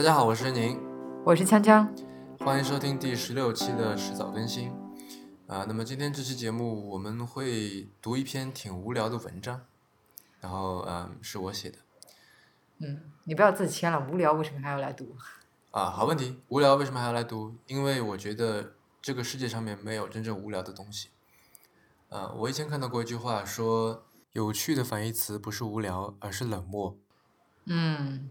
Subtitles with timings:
[0.00, 0.80] 大家好，我是任宁，
[1.26, 1.86] 我是锵锵，
[2.38, 4.72] 欢迎收听第十六期的迟早更新。
[5.46, 9.60] 啊，那么今天这期节目我们会读一篇挺无聊的文章，
[10.40, 11.76] 然后嗯，是我写的。
[12.78, 15.14] 嗯，你不要自谦了，无聊为什么还要来读？
[15.70, 17.54] 啊，好问题，无聊为什么还要来读？
[17.66, 18.72] 因为我觉得
[19.02, 21.10] 这个世界上面没有真正无聊的东西。
[22.08, 26.96] 呃，我以前看到过一句话，说有趣的反义词不是无聊，而是冷漠。
[27.66, 28.30] 嗯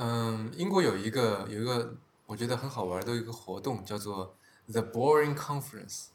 [0.00, 1.94] 嗯，英国有一个有一个
[2.26, 4.36] 我觉得很好玩的一个活动，叫做
[4.70, 6.06] The Boring Conference，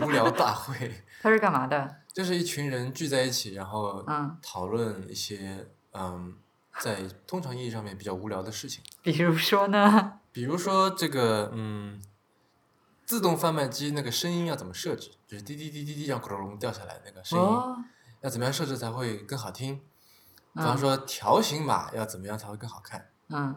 [0.00, 1.96] 无聊大 会，它是干嘛的？
[2.12, 6.34] 就是一群人聚在一起，然后嗯，讨论一些嗯，
[6.78, 8.84] 在通常意义上面比较无聊的事情。
[9.02, 10.20] 比如说呢？
[10.32, 12.02] 比如说这个，嗯，
[13.06, 15.10] 自动贩卖机那个声音要怎么设置？
[15.26, 17.76] 就是滴滴滴滴滴，让咕隆隆掉下来那个声音，哦，
[18.20, 19.76] 要怎么样设置才会更好听？
[20.54, 23.08] 比嗯方说条形码要怎么样才会更好看？
[23.32, 23.56] 嗯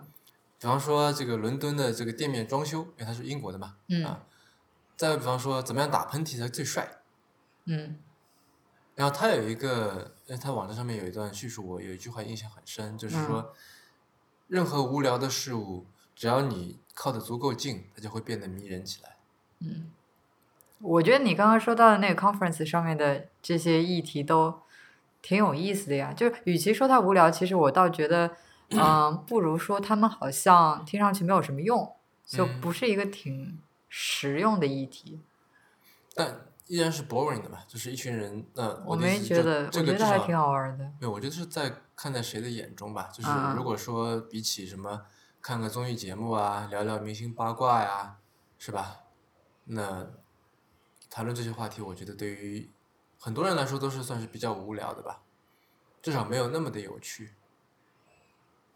[0.60, 4.24] 比方说这个伦敦的这个店面装修，因为它是英国的嘛，嗯啊，
[4.96, 7.02] 再比方说怎么样打喷嚏才最帅？
[7.66, 7.98] 嗯
[8.96, 13.54] 然后他有一个，呃他网站上面有一段叙述，我有一句话印象很深，就是嗯说，
[14.48, 19.18] 任何无聊的事物，只要你靠得足够近，它就会变得迷人起来。
[19.60, 19.92] 嗯，
[20.80, 24.62] 我觉得你刚刚说到的那个 conference 上面的这些议题都
[25.22, 26.14] 挺有意思的呀。
[26.14, 28.38] 就与其说它无聊，其实我倒觉得，
[28.72, 35.22] 嗯、不如说他们好像听上去没有什么用，就嗯不是一个挺实用的议题。
[36.14, 38.46] 但依然是 boring 的嘛，就是一群人。
[38.54, 40.92] 那我没觉得，我觉得还挺好玩的。
[41.00, 43.10] 对，我觉得是在看在谁的眼中吧。
[43.14, 45.06] 就是嗯嗯如果说比起什么
[45.42, 48.18] 看个综艺节目啊，聊聊明星八卦呀，
[48.58, 49.02] 是吧？
[49.66, 50.08] 那
[51.10, 52.70] 谈论这些话题，我觉得对于
[53.20, 55.22] 很多人来说都是算是比较无聊的吧，
[56.02, 57.34] 至少没有那么的有趣，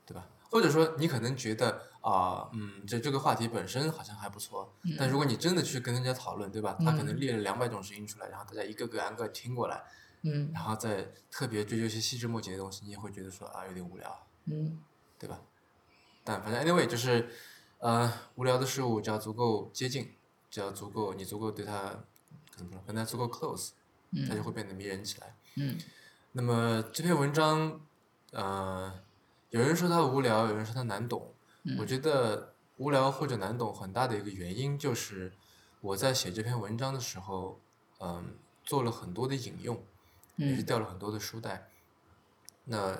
[0.09, 0.27] 对吧？
[0.49, 6.75] 或者说你可能觉得啊、嗯，这这个话题本身好像还不错，但如果你真的去跟人家讨论，对吧？
[6.79, 9.83] 他可能嗯列了两百种声音出来，然后大家一个个按个听过来，
[10.23, 14.81] 嗯然后再特别追究一些细枝末节的东西，你也会觉得说啊有点无聊，嗯
[15.19, 15.39] 对吧？
[16.23, 17.29] 但反正 anyway 就是，
[17.77, 20.15] 呃，无聊的事物只要足够接近，
[20.49, 22.03] 只要足够你足够对它
[22.55, 23.73] 怎么说，跟它足够 close，
[24.27, 25.35] 它就嗯会变得迷人起来。
[25.57, 25.77] 嗯
[26.31, 27.81] 那么这篇文章，
[28.31, 28.93] 呃，
[29.49, 31.33] 有人说它无聊，有人说它难懂。
[31.77, 35.33] 我嗯觉得无聊或者难懂很大的一个原因就是
[35.81, 37.59] 我在写这篇文章的时候，
[37.99, 39.83] 嗯，做了很多的引用，
[40.37, 41.69] 也是掉了很多的书袋。
[42.65, 42.97] 那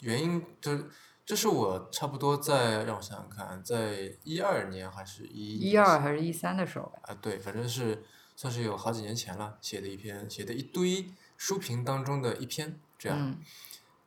[0.00, 0.90] 原因就是，
[1.24, 6.98] 这是我差不多在让我想想看，在一二年还是一一二还是一三的时候吧。
[7.02, 13.18] 啊，对，反正是算是有好几年前了，写的一篇，写的一堆书评当中的一篇，这样。
[13.20, 13.38] 嗯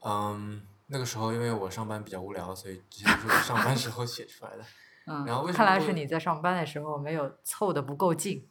[0.01, 4.65] 嗯，那个时候因为我上班比较无聊，所以这些都是我上班时候写出来的。
[5.07, 8.49] 嗯，然后为什么看来是你在上班的时候没有凑的不够近。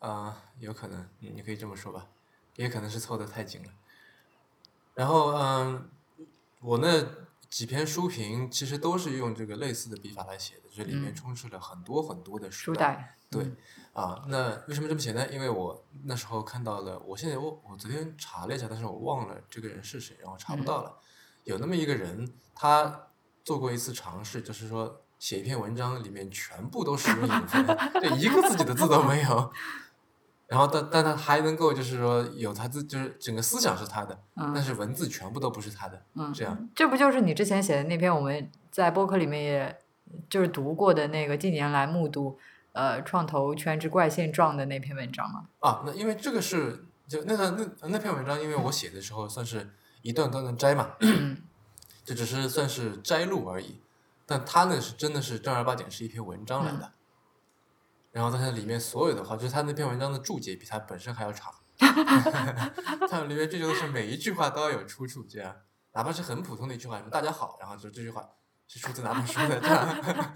[0.00, 2.08] 啊、有可能，嗯，你可以这么说吧，
[2.56, 3.70] 也可能是凑得太紧了。
[4.94, 5.88] 然后，嗯，
[6.60, 7.06] 我那
[7.48, 12.94] 几篇书评其实都是用这个类似的笔法来写的，这里面嗯充斥了很多很多的书带。
[12.94, 13.16] 带。
[13.30, 13.56] 对嗯，
[13.94, 15.26] 啊，那为什么这么写呢？
[15.28, 20.98] 因为我那时候看到了，我现在我我昨天查了一下，但是我忘了这个人是谁，然后查不嗯到了。
[21.44, 23.06] 有那么一个人，他
[23.44, 27.66] 做过一次尝试，就是说写一篇文章里面全部都使用引分，
[28.00, 29.52] 就一个自己的字都没有。
[30.46, 36.68] 然后但但他还能够就是说有他自就是整个思想是他的，但嗯是文字全部都不是他的，嗯，这样。
[36.74, 39.78] 这不就是你之前写的那篇我们在播客里面也
[40.28, 42.38] 就是读过的那个近年来目睹
[42.72, 45.46] 呃创投圈之怪现状的那篇文章吗？
[45.60, 49.70] 啊，那因为这个是就那个那那篇文章，因为我写的时候算是
[50.02, 51.42] 一段段的摘嘛，嗯
[52.04, 53.80] 这只是算是摘录而已，
[54.26, 56.92] 但他呢是真的是正儿八经是一篇文章来的。
[58.10, 61.54] 然后在它里面所有的话，就是他那篇文章的注解比他本身还要长，
[63.08, 65.56] 他们里面追求的是每一句话都要有出处，这样
[65.92, 68.28] 哪怕是很普通的一句话，什么大家好，然后就这句话
[68.66, 70.34] 是出自哪本书的这样。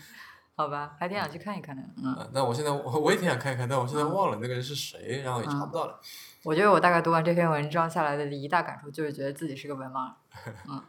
[0.56, 1.82] 好吧，还挺想去看一看的。
[2.03, 6.00] 嗯，啊，但我现在我我也挺想看一看，但我现在忘了那个人是谁，然后也查不到了。
[6.44, 10.12] 我觉得我大概读完这篇文章下来的一大感受就是觉得自己是个文盲。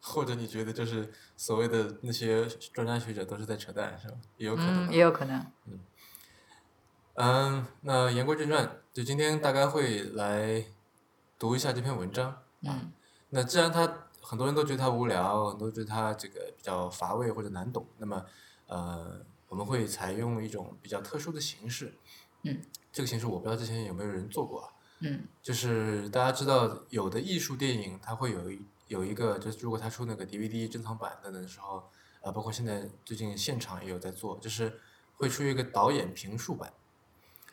[0.00, 4.14] 或者你觉得就是所谓的那些专家学者都是在扯淡，是吧？
[4.36, 5.44] 也有可能嗯，也有可能。
[5.66, 5.80] 嗯，
[7.16, 10.64] 嗯那言归正传，就今天大概会来
[11.38, 12.38] 读一下这篇文章。
[12.62, 12.92] 嗯
[13.30, 18.24] 那既然他很多人都觉得他无聊，很多人觉得他这个比较乏味或者难懂，那么
[18.68, 21.92] 呃，我们会采用一种比较特殊的形式。
[22.44, 22.62] 嗯，
[22.92, 24.72] 这个形式我不知道之前有没有人做过啊。
[25.00, 31.88] 嗯就是大家知道，有的艺术电影它会有一有一个，就是如果它出那个 DVD 珍藏版的的时候，
[32.20, 34.80] 啊，包括现在最近现场也有在做，就是
[35.16, 36.72] 会出一个导演评述版，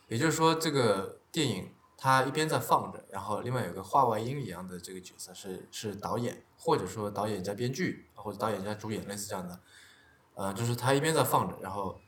[0.07, 9.59] 也就是说这个电影它一边在放着，然后另外有个话外音一样的这个角色是是导演，或者说导演加编剧或者导演加主演类似这样的，
[10.35, 11.99] 呃，就是他一边在放着，然后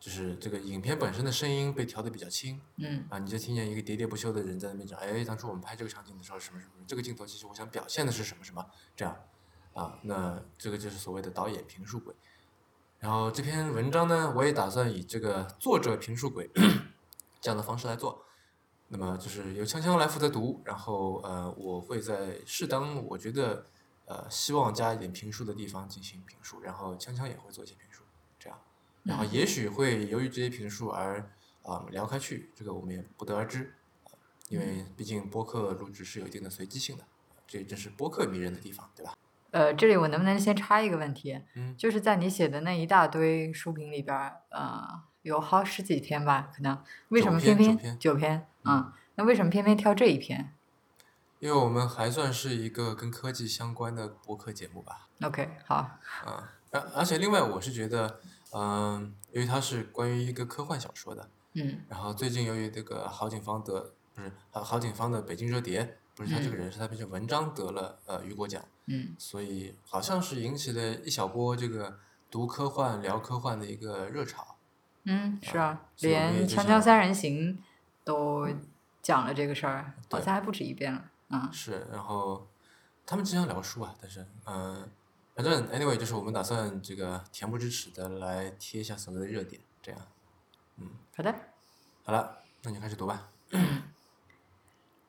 [0.00, 8.64] 就是这个影片本身的声音被调的比较轻，嗯啊，你就听见一个喋喋不休的人在那边讲，哎，当初我们拍这个场景的时候什么什么，这个镜头其实我想表现的是什么什么，
[8.96, 9.16] 这样，
[9.74, 12.14] 啊，那这个就是所谓的导演评述鬼。
[12.98, 16.48] 然后这篇文章呢，我也打算以这个作者评述鬼
[17.40, 18.24] 这样的方式来做。
[18.88, 23.64] 那么就是由锵锵来负责读，然后呃，我会在适当我觉得
[24.12, 28.02] 呃希望加一点评述的地方进行评述，然后锵锵也会做一些评述，
[28.38, 28.58] 这样，
[29.04, 31.30] 然后也许会由于这些评述而
[31.62, 33.74] 啊、聊开去，这个我们也不得而知，
[34.04, 34.10] 啊
[34.48, 37.04] 因为毕竟播客录制是有一定的随机性的，
[37.46, 39.16] 这也正是播客迷人的地方，对吧？
[39.52, 41.40] 呃，这里我能不能先插一个问题？
[41.54, 48.46] 嗯就是在你写的那一大堆书评里边儿，呃，有好十几篇吧，可能为什么偏偏九篇九篇？
[48.64, 50.54] 嗯，那为什么偏偏挑这一篇
[51.42, 55.74] 因为我们还算是一个跟科技相关的播客节目吧，？OK，好，
[56.24, 58.20] 啊，而而且另外我是觉得，
[58.52, 71.98] 嗯、因为它是关于一个科幻小说的，嗯然后最近由于这个郝景芳得不是郝郝景芳的北京折叠，不是他这个嗯人，是他这篇文章得了呃雨果奖，嗯所以好像是引起了一小波这个
[72.30, 74.58] 读科幻聊科幻的一个热潮。
[75.06, 77.58] 嗯，是啊，连《锵锵三人行》
[78.04, 78.46] 都
[79.02, 81.06] 讲了这个事儿，好像还不止一遍了。
[81.32, 82.46] 嗯是，然后
[83.04, 84.88] 他们经常聊书啊，但是嗯、
[85.34, 90.00] 反正 anyway 就是我们打算这个恬不知耻的来贴一下所谓的热点，这样。
[90.76, 91.34] 嗯好的，
[92.04, 93.28] 好了，那你开始读吧。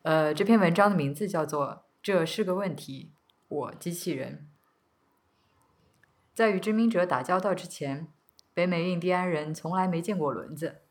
[0.02, 1.66] 呃，这篇文章的名字叫做
[2.02, 3.12] 《这是个问题》，
[3.48, 4.50] 我机器人。
[6.34, 8.08] 在与殖民者打交道之前，
[8.52, 10.82] 北美印第安人从来没见过轮子。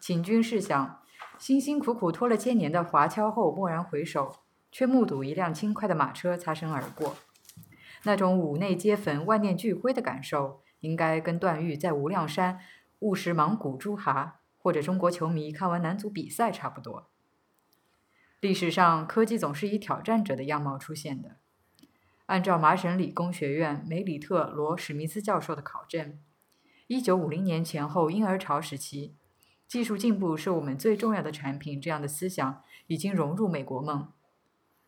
[0.00, 1.02] 请君试想，
[1.38, 4.40] 辛辛苦苦拖了千年的华侨后蓦然回首，
[4.70, 7.16] 却目睹一辆轻快的马车擦身而过，
[8.04, 12.60] 那种五内皆焚、万念俱灰的感受，应该跟段誉在无量山
[13.00, 17.08] 误食芒果朱蛤，或者中国球迷看完男足比赛差不多。
[18.40, 21.36] 历史上，科技总是以挑战者的样貌出现的。
[22.26, 26.18] 按照麻省理工学院梅里特·罗·史密斯教授的考证，
[26.86, 29.14] 一九五零年前后婴儿潮时期，
[29.66, 34.12] 技术进步是我们最重要的产品这样的思想已经融入美国梦。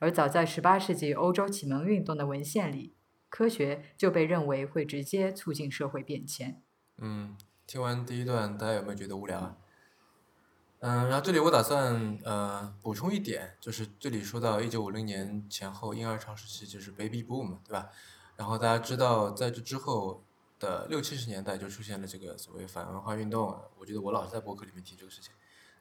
[0.02, 2.92] 而早在十八世纪欧洲启蒙运动的文献里，
[3.28, 6.60] 科学就被认为会直接促进社会变迁。
[6.96, 7.36] 嗯，
[7.68, 9.56] 听完第一段，大家有没有觉得无聊啊？
[10.80, 17.88] 嗯，然后这里我打算呃补充一点，就是这里说到一九五零年前后婴儿潮时期，就是 baby boom，对吧？
[18.34, 20.24] 然后大家知道，在这之后
[20.58, 25.32] 的六七十年代就出现了这个所谓反文化运动，我觉得我老是在博客里面提这个事情，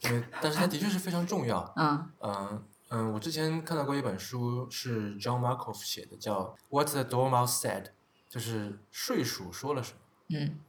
[0.01, 1.73] 因为但是它的确是非常重要。
[1.75, 7.83] 嗯嗯嗯，我之前看到过一本书，是 John Markoff 写的，叫《What the Dormouse Said》，
[8.27, 9.99] 就是睡鼠说了什么。
[10.27, 10.59] 嗯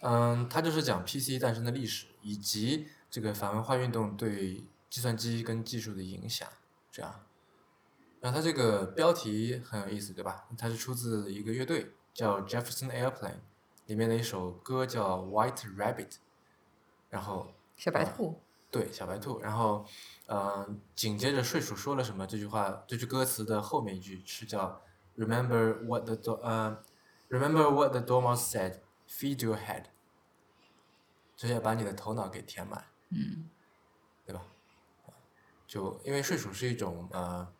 [0.00, 6.48] 嗯，它就是讲 PC 诞生的历史，以及这个反文化运动对计算机跟技术的影响，
[6.92, 7.26] 这样。
[8.20, 10.46] 然后它这个标题很有意思，对吧？
[10.56, 13.40] 它是出自一个乐队叫 Jefferson Airplane，
[13.86, 16.08] 里面的一首歌叫《White Rabbit》，
[17.10, 18.40] 然后小白兔。
[18.70, 19.86] 对小白兔，然后
[20.26, 22.26] 呃，紧接着睡鼠说了什么？
[22.26, 24.82] 这句话这句歌词的后面一句是叫
[25.16, 26.82] Remember what the do 呃
[27.30, 29.84] ，Remember what the dormouse said, feed your head，
[31.34, 33.48] 就是要把你的头脑给填满，嗯
[34.26, 34.42] 对吧？
[35.66, 37.50] 就因为睡鼠是一种呃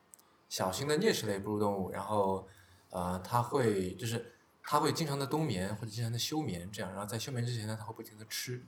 [0.49, 2.47] 小型的啮齿类哺乳动物，然后
[2.91, 8.65] 呃它会就是它会经常的冬眠或者经常的休眠这样，然后在休眠之前呢，它会不停的吃，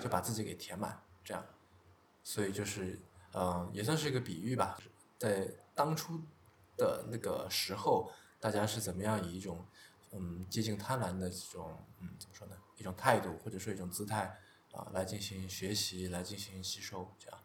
[0.00, 1.44] 就把自己给填满这样。
[2.24, 2.98] 所以就是，
[3.32, 4.76] 呃，也算是一个比喻吧，
[5.18, 6.20] 在当初
[6.76, 9.64] 的那个时候，大家是怎么样以一种，
[10.10, 14.36] 嗯，接近贪婪的这种，嗯，怎么说呢，一种态度或者说一种姿态
[14.72, 17.40] 啊、来进行学习，来进行吸收，这样。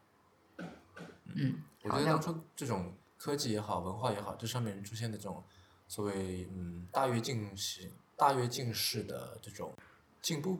[1.36, 5.44] 嗯，我觉得当初这种科技也好，文化也好，这上面出现的这种
[5.86, 9.76] 所谓嗯大跃进式、大跃进式的这种
[10.20, 10.58] 进步，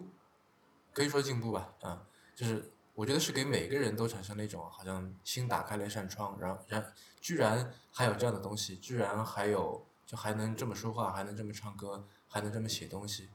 [0.93, 13.31] 可以说进步吧，啊，就是我觉得是给每个人都产生了一种好像心打开了一扇窗，然后然居然还有这样的东西，居然还有就还能这么说话，还能这么唱歌，还能这么写东西，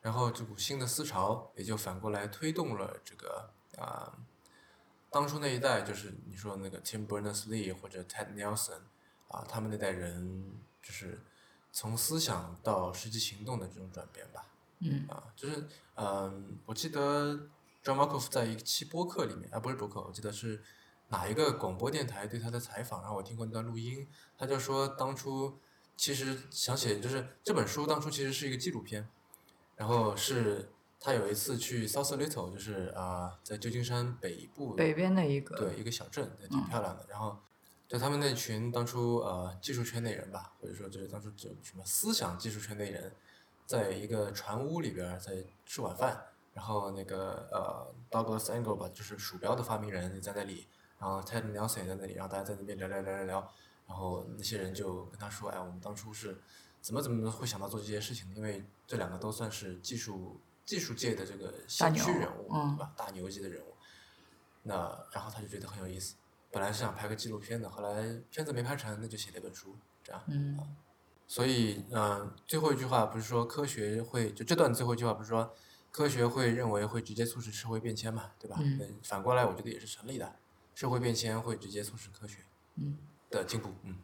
[0.00, 4.16] 然后这股新的思潮也就反过来推动了这个啊。
[5.10, 8.78] 当初那一代就是你说那个 Tim Berners-Lee 或者 Ted Nelson
[9.26, 11.18] 啊，他们那代人就是
[11.72, 14.46] 从思想到实际行动的这种转变吧。
[14.78, 17.48] 嗯啊，就是嗯，我记得
[17.82, 20.62] John Markov 在一期播客里面，啊，不是播客，我记得是
[21.08, 24.06] 哪一个广播电台对他的采访，然后我听过那段录音，
[24.36, 25.58] 他就说当初
[25.96, 29.08] 其实想写就是这本书当初其实是一个纪录片，
[29.76, 30.70] 然后是
[31.00, 37.06] 他有一次去 South Little，就是啊、在旧金山北部北边的一个，对，一个小镇，对，挺漂亮的。
[37.08, 37.38] 然后，
[37.88, 43.14] 就他们那群当初呃技术圈内人吧，或者说就是当初就什么思想技术圈内人，
[43.64, 50.66] 在一个船屋里边儿在吃晚饭，然后那个呃 Douglas Engle 吧，就是鼠标的发明人也在那里，
[50.98, 53.52] 然后 Ted Nelson 也在那里，然后大家在那边聊聊聊聊聊，
[53.86, 56.40] 然后那些人就跟他说，哎，我们当初是
[56.80, 58.34] 怎么怎么会想到做这些事情的？
[58.36, 62.92] 因为这两个都算是技术技术界的这个先驱人物，嗯对吧？
[62.96, 63.74] 大牛级的人物。
[64.62, 64.74] 那
[65.12, 66.16] 然后他就觉得很有意思，
[66.50, 70.22] 本来是想拍个纪录片的，后来片子没拍成，那就写了一本书，这样。
[70.26, 70.58] 嗯
[71.26, 75.54] 所以，嗯、最后一句话不是说科学会，就这段最后一句话不是说
[75.90, 78.56] 科学会认为会直接促使社会变迁嘛，对吧？
[78.60, 80.36] 嗯反过来，我觉得也是成立的，
[80.74, 82.38] 社会变迁会直接促使科学
[82.76, 82.96] 嗯
[83.28, 83.96] 的进步，嗯。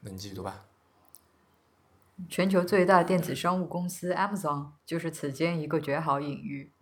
[0.00, 0.66] 那你继续读吧。
[2.28, 6.72] 全球最大电子商务公司 Amazon 就是此间一个绝好隐喻。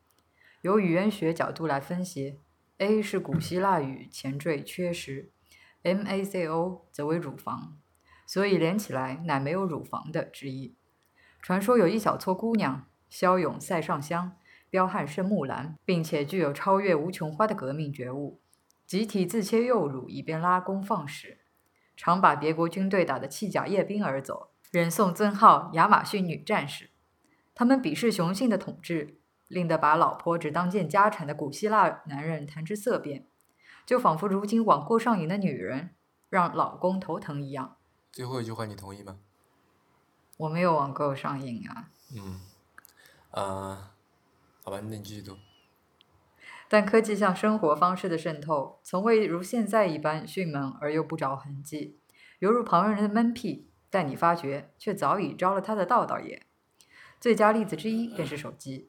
[0.61, 2.39] 由语言学角度来分析
[2.79, 5.31] ，A 是古希腊语前缀缺失
[5.83, 7.79] ，MACO 则为乳房，
[8.27, 10.77] 所以连起来乃没有乳房的之意。
[11.43, 14.37] 传说有一小撮姑娘，骁勇塞上香，
[14.71, 18.41] 彪悍胜木兰，并且具有超越无穷花的革命觉悟，
[18.87, 21.39] 集体自切幼乳以便拉弓放矢，
[21.97, 24.51] 常把别国军队打得弃甲夜兵而走。
[24.73, 26.91] 人送尊号亚马逊女战士。
[27.55, 33.29] 他们鄙视雄性的统治，令得把老婆只当见家产的古希腊男人谈之色变，
[33.87, 35.91] 就仿佛如今网购上瘾的女人
[36.29, 37.77] 让老公头疼一样。
[38.11, 39.21] 最后一句话你同意吗？
[40.37, 42.41] 我没有网购上瘾啊，嗯。
[43.35, 43.91] 呃，
[44.63, 45.37] 好吧，你继续读。
[46.69, 51.99] 但科技向生活方式的渗透，从未如现在一般迅猛而又不着痕迹，
[52.39, 56.43] 犹如旁人的闷屁，但你发觉却早已招了他的道道也。
[57.19, 58.89] 最佳例子之一便是手机。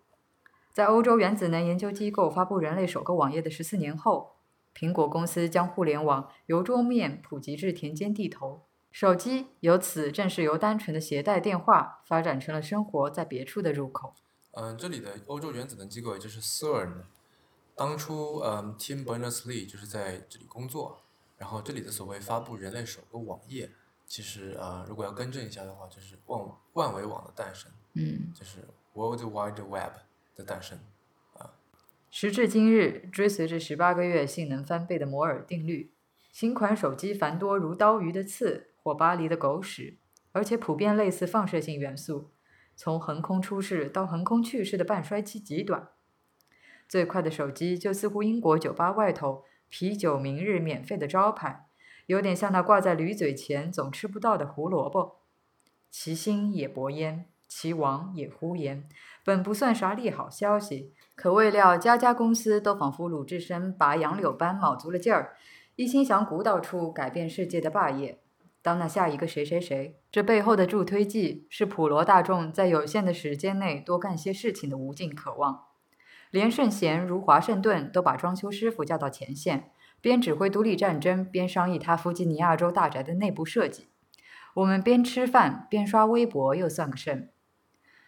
[0.71, 4.35] 在欧洲原子能研究机构发布人类首个网页的十四年后，
[4.75, 14.13] 苹果公司将互联网由桌面普及至田间地头，手机由此正是由单纯的携带电话发展成了生活在别处的入口。
[14.55, 17.03] 嗯，这里的欧洲原子能机构也就是 CERN，
[17.75, 21.01] 当初嗯 Tim Berners-Lee 就是在这里工作，
[21.37, 23.69] 然后这里的所谓发布人类首个网页，
[24.07, 26.41] 其实呃如果要更正一下的话，就是万
[26.73, 28.33] 万维网的诞生，嗯。
[28.33, 28.59] 就是
[28.93, 29.93] World Wide Web
[30.35, 30.79] 的诞生。
[32.09, 35.91] 时至今日，追随着十八个月性能翻倍的摩尔定律，
[36.31, 39.97] 新款手机繁多如刀鱼的刺或巴黎的狗屎，
[40.31, 42.29] 而且普遍类似放射性元素，
[42.75, 45.89] 从横空出世到横空去世的半衰期极短。
[46.87, 51.65] 最快的手机就似乎英国酒吧外头啤酒明日免费的招牌，
[52.05, 55.21] 有点像那挂在驴嘴前总吃不到的胡萝卜。
[55.89, 58.87] 其心也薄焉，其亡也忽焉。
[59.23, 65.35] 本不算啥利好消息，可未料家家公司都仿佛鲁智深拔杨柳般卯足了劲儿，
[65.75, 68.19] 一心想鼓捣出改变世界的霸业，
[68.65, 69.99] 当那下一个谁谁谁。
[70.11, 75.65] 这背后的助推剂是普罗大众在有限的时间内多干些事情的无尽渴望。
[76.31, 79.69] 连圣贤如华盛顿都把装修师傅叫到前线，
[80.01, 83.89] 边指挥独立战争，边商议他弗吉尼亚州大宅的内部设计。
[84.55, 87.29] 我们边吃饭边刷微博，又算个甚？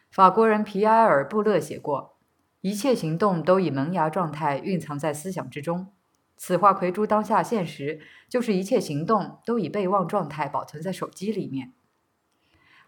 [0.10, 2.18] 法国人皮埃尔·布勒写过
[2.62, 5.94] ：“一切行动都以萌芽状态蕴藏在思想之中。”
[6.38, 11.74] 此话葵珠当下现实，就是一切行动都以备忘状态保存在手机里面。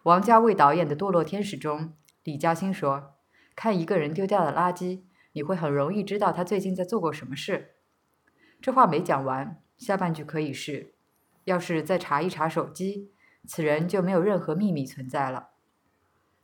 [0.03, 3.15] 王家卫导演的《堕落天使》中，李嘉欣说
[3.55, 5.01] ：“看一个人丢掉的垃圾，
[5.33, 7.71] 你会很容易知道他最近在做过什么事。”
[8.61, 10.93] 这话没讲完，下半句可以是
[11.45, 13.11] ：“要是再查一查手机，
[13.47, 15.49] 此人就没有任何秘密存在了。”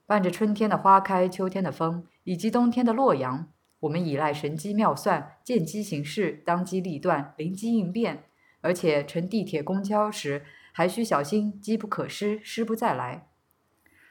[0.08, 3.52] 伴着春天的花开、秋天的风以及冬天的洛阳，
[3.86, 8.26] 我们依赖神机妙算，见机行事，当机立断，灵机应变，
[8.62, 13.30] 而且乘地铁、公交时还需小心机不可失，失不再来。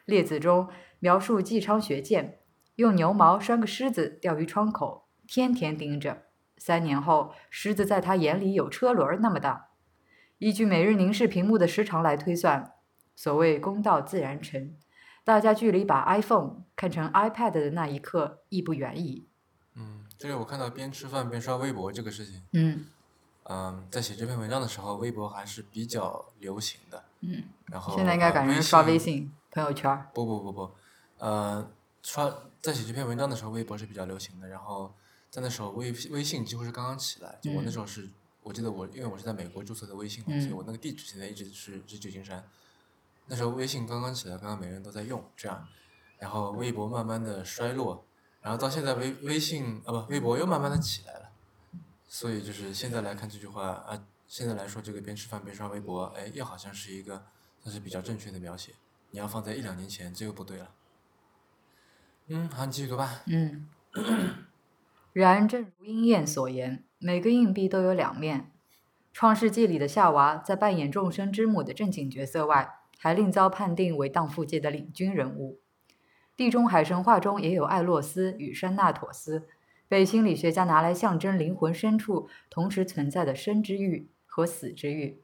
[0.04, 0.68] 列子中
[1.00, 2.38] 描述纪昌学剑，
[2.76, 6.24] 用牛毛拴个狮子吊于窗口，天天盯着。
[6.56, 9.70] 三年后，狮子在他眼里有车轮那么大。
[10.38, 12.72] 依据每日凝视屏幕的时长来推算，
[13.16, 14.76] 所谓公道自然成。
[15.24, 19.28] 大家距离把 iPhone 看成 iPad 的那一刻亦不远矣。
[19.74, 22.86] 嗯，这里我看到边吃饭边刷微博这个事情，嗯
[23.44, 27.04] 嗯，在写这篇文章的时候，微博还是比较流行的。
[27.20, 27.44] 嗯。
[27.66, 30.06] 然后现在应该改成刷微信朋友圈。
[30.14, 30.74] 不不不不，
[31.18, 31.70] 呃，
[32.02, 34.48] 刷在写这篇文章的时候，微博是比较流行的。
[34.48, 34.94] 然后
[35.30, 37.38] 在那时候，微微信几乎是刚刚起来。
[37.42, 38.08] 就我那时候是，
[38.42, 42.42] 我记得我因为我是在美国注册的微信嘛，所以我那个地址现在一直是是旧金山。
[43.26, 45.66] 那时候微信刚刚起来，刚刚每个人都在用，这样，
[46.18, 48.04] 然后微博慢慢的衰落，
[48.44, 51.30] 然后到现在微微信啊不，微博又慢慢的起来了。
[52.06, 57.24] 所以就是现在来看这句话啊，现在来说这个边吃饭边刷微博，哎，又好像是一个
[57.62, 58.74] 算是比较正确的描写。
[59.12, 60.70] 你要放在一两年前，这个不对了。
[62.26, 63.22] 嗯，好，你继续读吧。
[63.24, 63.66] 嗯。
[65.14, 68.50] 然，正如鹰燕所言，每个硬币都有两面。
[69.14, 75.60] 创世纪里的夏娃，在扮演众生之母的正经角色外，还另遭判定为荡妇界的领军人物。
[76.36, 79.46] 地中海神话中也有艾洛斯与山纳妥斯，
[79.88, 85.22] 被心理学家拿来象征灵魂深处同时存在的生之欲和死之欲。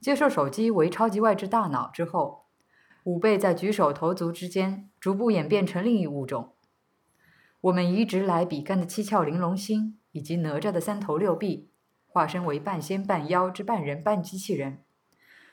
[0.00, 2.46] 接受手机为超级外置大脑之后，
[3.04, 6.52] 五倍在举手投足之间逐步演变成另一物种。
[7.62, 11.68] 我们移植来比干的七窍玲珑心以及哪吒的三头六臂。
[12.14, 14.80] 化身为半仙半妖之半人半机器人，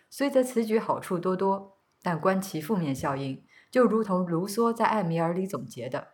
[0.09, 6.09] 虽则此举好处多多，但观其负面效应，就如同卢梭在《艾米尔》里总结的：“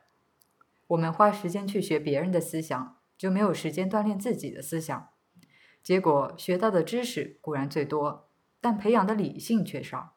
[0.88, 5.10] 我们花时间去学别人的思想，就没有时间锻炼自己的思想。
[5.82, 10.16] 结果学到的知识固然最多，但培养的理性却少。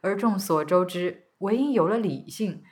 [0.00, 2.62] 而众所周知，唯因有了理性，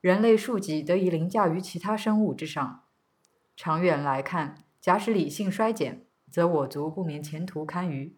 [0.00, 2.84] 人类数级得以凌驾于其他生物之上。
[3.56, 8.16] 长远来看，假使理性衰减，则我族不免前途堪虞。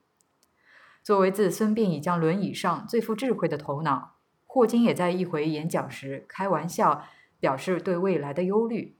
[1.03, 4.18] 作为自孙膑已将轮椅上最富智慧的头脑，
[4.49, 7.05] 霍金也在一回演讲时开玩笑
[7.39, 8.97] 表示对未来的忧虑。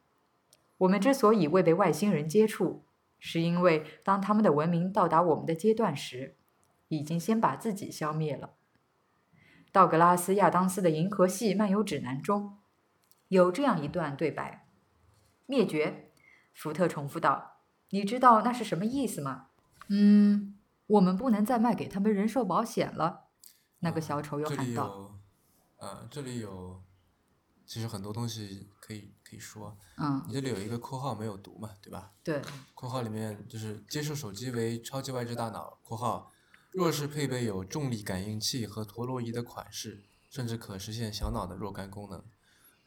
[0.77, 2.85] 我们之所以未被外星人接触，
[3.19, 6.37] 是因为当他们的文明到达我们的阶段时，
[6.89, 8.51] 已经先把自己消灭了。
[9.73, 12.59] 道格拉斯·亚当斯的《银河系漫游指南》中
[13.29, 14.67] 有这样一段对白
[15.47, 16.11] ：“灭绝。”
[16.55, 17.55] 福特重复道。
[17.91, 19.47] 你知道那是什么意思吗？
[19.89, 20.55] 嗯，
[20.87, 23.25] 我们不能再卖给他们人寿保险了。
[23.81, 25.18] 那个小丑又喊道。
[25.79, 26.83] 呃，这里有，
[27.67, 29.77] 其实很多东西可以可以说。
[29.97, 30.23] 嗯。
[30.27, 32.13] 你这里有一个括号没有读嘛，对吧？
[32.23, 32.43] 对。
[32.75, 36.33] 括号里面就是接受手机为超级外置大脑（括号），
[36.73, 42.25] 若是配备有重力感应器和陀螺仪的款式，甚至可实现小脑的若干功能。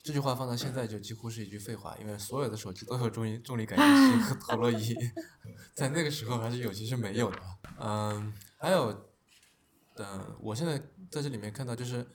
[0.04, 4.96] 这句话放到现在就几乎是一句废话，因为所有的手机都有重力重力感应器和 陀螺仪，
[5.76, 7.40] 在那个时候还是有，其实没有的。
[7.80, 9.12] 嗯，还有，
[9.98, 10.80] 嗯，我现在
[11.12, 12.10] 在这里面看到就是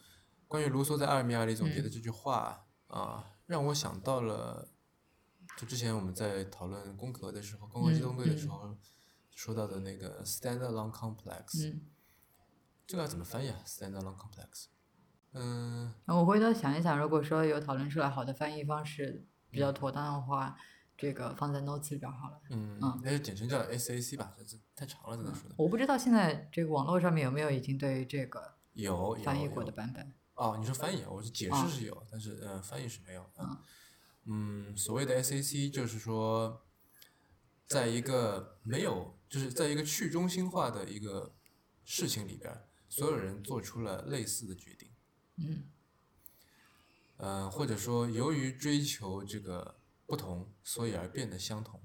[0.48, 4.68] 关于卢梭在《阿尔米亚》里总结的这句话啊，让我想到了，
[5.58, 8.76] 就之前我们在讨论《攻壳》的时候，《攻壳机动队》的时候
[9.34, 11.76] 说到的那个 “stand-alone complex”，
[12.86, 14.66] 这个要怎么翻译啊？“stand-alone complex”。
[15.32, 20.56] 嗯，我回头想一想，如果说有讨论出来好的翻译方式比较妥当的话，
[20.96, 22.40] 这个放在 notes 里边好了。
[22.50, 25.54] 嗯，那就简称叫 SAC 吧，这这太长了，怎么说的。
[25.58, 30.14] 我不知道现在这个网络上面有没有已经对这个有翻译过的版本。
[30.36, 33.28] 哦，你说翻译，我是解释是有，但是呃，翻译是没有。
[33.38, 33.58] 嗯。
[34.28, 36.62] 嗯，所谓的 SAC 就是说，
[37.66, 41.34] 在一个没有，就是在一个去中心化的一个
[41.84, 44.90] 事情里边，所有人做出了类似的决定。
[45.36, 45.70] 嗯，
[47.16, 51.80] 呃，或者说，由于追求这个不同，所以而变得相同。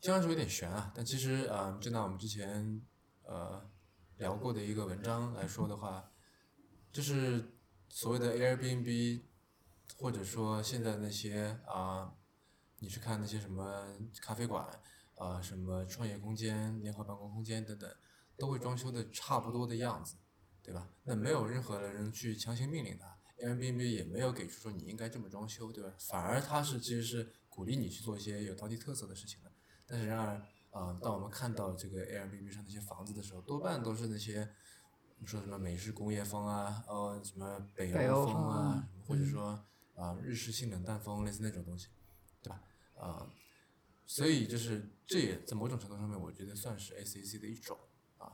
[0.00, 2.82] 这样说有点悬啊，但其实，呃，就拿我们之前
[3.22, 3.68] 呃
[4.18, 6.12] 聊过的一个文章来说的话，
[6.94, 7.58] 就是
[7.90, 9.24] 所谓的 Airbnb，
[9.98, 12.14] 或者说现在那些啊，
[12.78, 13.86] 你去看那些什么
[14.22, 14.66] 咖啡馆
[15.16, 17.94] 啊，什么创业空间、联合办公空间等等，
[18.38, 20.16] 都会装修的差不多的样子。
[20.62, 20.88] 对吧？
[21.02, 25.92] 那没有任何的人去强行命令他，Airbnb 也没有给出说你应该这么装修，对吧？
[25.98, 29.52] 反而他是其实是鼓励你去做一些有当地特色的事情的。
[29.86, 30.36] 但是然而，
[30.70, 34.54] 啊，当我们看到这个 Airbnb 上那些房子的时候，多半都是那些，
[35.24, 41.88] 说什么美式工业风啊，呃，什么北欧风啊，或者说啊日式性冷淡风，类似那种东西，
[42.42, 42.62] 对吧？
[42.96, 43.26] 啊，
[44.06, 47.78] 所以就是这也在某种程度上面，我觉得算是 SAC 的一种
[48.18, 48.32] 啊。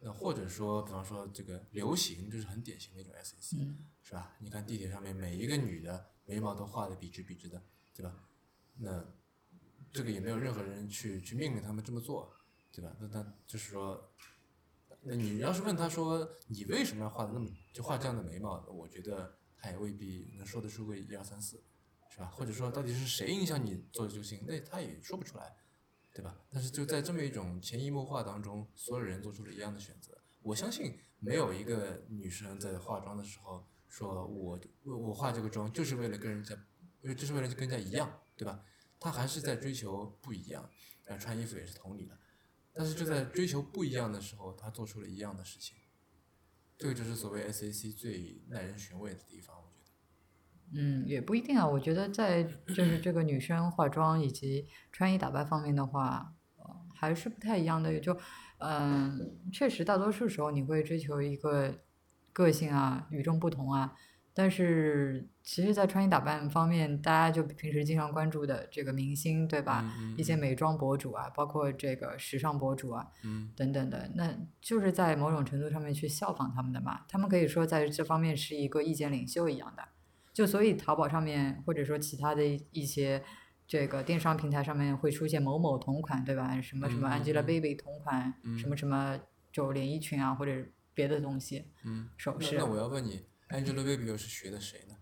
[0.00, 4.36] 那或者说，比方说这个流行，就是很典型的一种 SAC，是吧？
[4.40, 7.62] 你看地铁上面每一个女的眉毛都画的笔直笔直的，
[7.94, 8.14] 对吧？
[8.78, 9.04] 那
[9.92, 12.34] 这个也没有任何人去去命令他们这么做，
[12.72, 12.96] 对吧？
[12.98, 14.31] 那那就是说，那
[15.04, 21.62] 那你要是问他说你为什么要画的那么就画这样的眉毛，我觉得他也未必能说得出个一二三四，
[22.08, 22.26] 是吧？
[22.26, 25.56] 或者说到底是谁影响你做的就行，那他也说不出来，
[26.14, 26.38] 对吧？
[26.48, 30.16] 但是就在这么一种潜移默化当中，所有人做出了一样的选择。
[30.42, 36.56] 我相信没有一个女生在化妆的时候说我我我化这个妆就是为了跟人家，
[37.14, 38.64] 就是为了跟人家一样，对吧？
[39.00, 40.70] 她还是在追求不一样，
[41.06, 42.16] 呃，穿衣服也是同理的。
[42.74, 45.76] 但是就在追求不一样的时候，她做出了一样的事情。
[46.78, 50.80] 这个就是所谓 SAC 最耐人寻味的地方，我觉得。
[50.80, 51.66] 嗯，也不一定啊。
[51.66, 56.34] 我觉得在就是这个女生化妆以及穿衣打扮方面的话，
[56.94, 58.00] 还是不太一样的。
[58.00, 58.18] 就，
[58.58, 61.78] 嗯，确实大多数时候你会追求一个
[62.32, 63.94] 个性啊、与众不同啊。
[64.34, 69.84] 但是，其实，在穿衣打扮方面，大家就平时经常关注的这个明星，对吧？
[69.98, 77.02] 嗯嗯一些美妆博主啊，包括这个时尚博主啊，嗯等等的，那就是在某种程度上面去效仿他们的嘛。
[77.08, 79.82] 他们可以说在这方面是一个意见领袖一样的。
[80.32, 83.22] 就所以淘宝上面或者说其他的一一些
[83.66, 86.58] 这个电商平台上面会出现某某同款，对吧？
[86.62, 89.18] 什么什么 Angelababy 同款，嗯什么什么
[89.52, 90.52] 就连衣裙啊或者
[90.94, 92.08] 别的东西，嗯。
[92.16, 94.96] 首饰那那，我要问你，Angelababy 又是学的谁呢？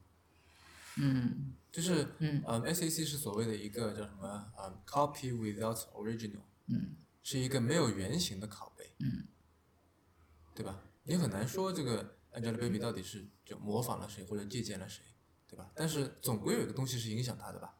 [0.97, 9.27] 嗯就是嗯嗯，SAC 是所谓的一个叫什么嗯，copy without original，嗯是一个没有原型的拷贝，嗯
[10.55, 10.83] 对吧？
[11.05, 15.03] 你很难说这个 Angelababy 到底是就模仿了谁或者借鉴了谁，
[15.47, 15.71] 对吧？
[15.75, 17.79] 但是总归有一个东西是影响他的吧？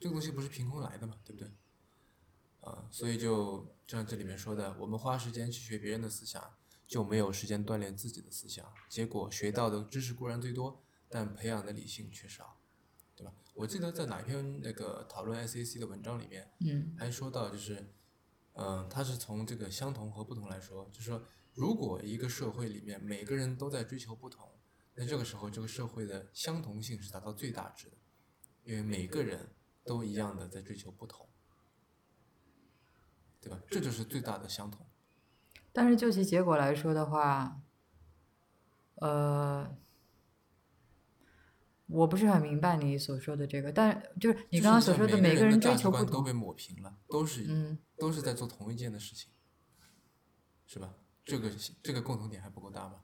[0.00, 1.50] 这个东西不是凭空来的嘛，对不对？
[2.62, 6.42] 啊、所以就就像这里面说的，我们花时间去学别人的思想，
[6.86, 12.60] 就没有时间锻炼自己的思想，结果学到的知识固然最多，但培养的理性却少，
[13.16, 13.32] 对吧？
[13.54, 17.94] 我记得在哪一篇那个讨论 SAC 的文章里面，嗯还说到就是，
[18.54, 21.22] 嗯、他是从这个相同和不同来说，就是说，
[21.54, 24.50] 如果一个社会里面每个人都在追求不同，
[24.94, 27.96] 那这个时候这个社会的相同性是达到最大值的，
[28.64, 31.28] 因为每个人都一样的在追求不同，
[33.40, 33.60] 对吧？
[33.70, 34.86] 这就是最大的相同。
[35.74, 37.60] 但是就其结果来说的话，
[38.94, 39.76] 呃，
[41.88, 49.30] 我不是很明白你所说的这个，但就是你刚刚所说的每个人追求不都被抹平了，都是、嗯都是在做同一件的事情，
[50.64, 50.94] 是吧？
[51.24, 51.50] 这个
[51.82, 53.00] 这个共同点还不够大吗？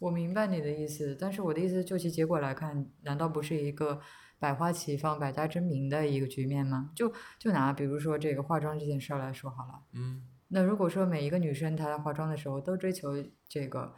[0.00, 4.00] 我明白你的意思，但是我的意思就其结果来看，难道不是一个
[4.38, 6.90] 百花齐放、百家争鸣的一个局面吗？
[6.94, 13.10] 就就拿比如说这个化妆这件事儿来说好了，嗯那如果说每一个女生她在化妆的时候都追求
[13.46, 13.92] 这个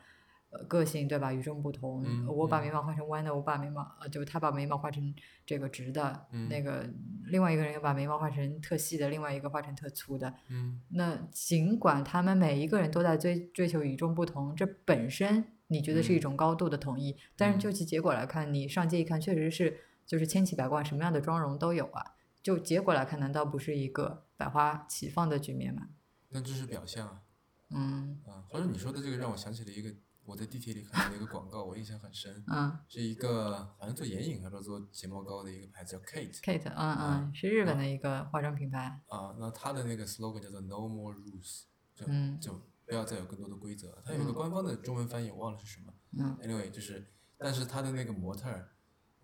[0.50, 1.32] 呃个性，对吧？
[1.32, 5.14] 与众不同，嗯我把嗯眉毛画成弯的，我把眉毛呃，就她把眉毛画成
[5.46, 6.90] 这个直的，嗯那个
[7.26, 10.34] 另外一个人又把眉毛画成特细的，另外一个画成特粗的。
[10.48, 19.78] 嗯那尽管他们每一个人都在追追求与众不同，这本身你觉得是一嗯种高度的统一，但是嗯就其结果来看，你上街一看，确实是
[20.10, 22.16] 就是千奇百怪，什么样的妆容都有啊。
[22.42, 25.86] 就结果来看，难道不是一个百花齐放的局面吗？
[26.32, 27.22] 但这是表象啊。
[27.68, 29.94] 嗯啊，或者你说的这个让我想起了一个
[30.24, 39.00] 我在地铁里看到的一个广告，我印象很深，嗯是一个好像做眼影还是做睫毛膏的一个牌子叫 Kate，Kate，嗯啊嗯，是日本的一个化妆品牌。
[39.06, 44.02] 啊，那它的那个 slogan 叫做 No more rules，就嗯就不要再有更多的规则。
[44.04, 47.06] 它有一个嗯官方的中文翻译我忘了是什么嗯，anyway 就是，
[47.38, 48.72] 但是它的那个模特儿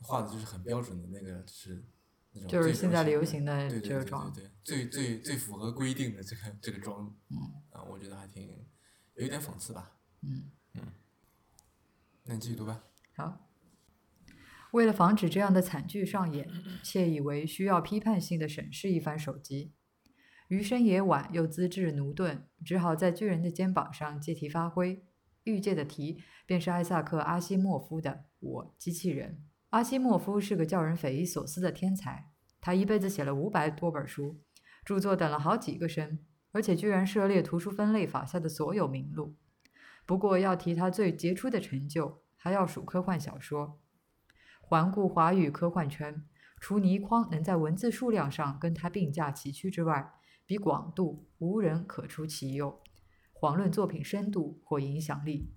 [0.02, 1.84] 画的就是很标准的那个是
[2.32, 7.36] 那种就是现在流行行的对对对这个妆对对，最最最符合规定的这个这个妆，嗯
[7.70, 8.46] 啊，我觉得还挺
[9.14, 9.96] 有一点讽刺吧。
[10.22, 10.50] 嗯，
[12.24, 12.84] 那你继续读吧。
[13.14, 13.42] 好。
[14.72, 16.50] 为了防止这样的惨剧上演，
[16.82, 19.72] 窃以为需要批判性的审视一番手机。
[20.48, 25.02] 余生也晚，又资质驽钝，只好在巨人的肩膀上借题发挥。
[25.44, 29.45] 欲借的题便是艾萨克·阿西莫夫的《我机器人》。
[29.76, 32.30] 阿西莫夫是个叫人匪夷所思的天才，
[32.62, 34.40] 他一辈子写了五百多本书，
[34.86, 36.18] 著作等了好几个生，
[36.52, 39.36] 而且居然涉猎图书分类法下的所有名录。
[40.06, 43.78] 不过要提他最杰出的成就，还要数科幻小说。
[44.62, 46.24] 环顾华语科幻圈，
[46.58, 50.10] 除倪匡能在文字数量上跟他并驾齐驱之外，
[50.46, 52.80] 比广度无人可出其右。
[53.34, 55.54] 遑论作品深度或影响力，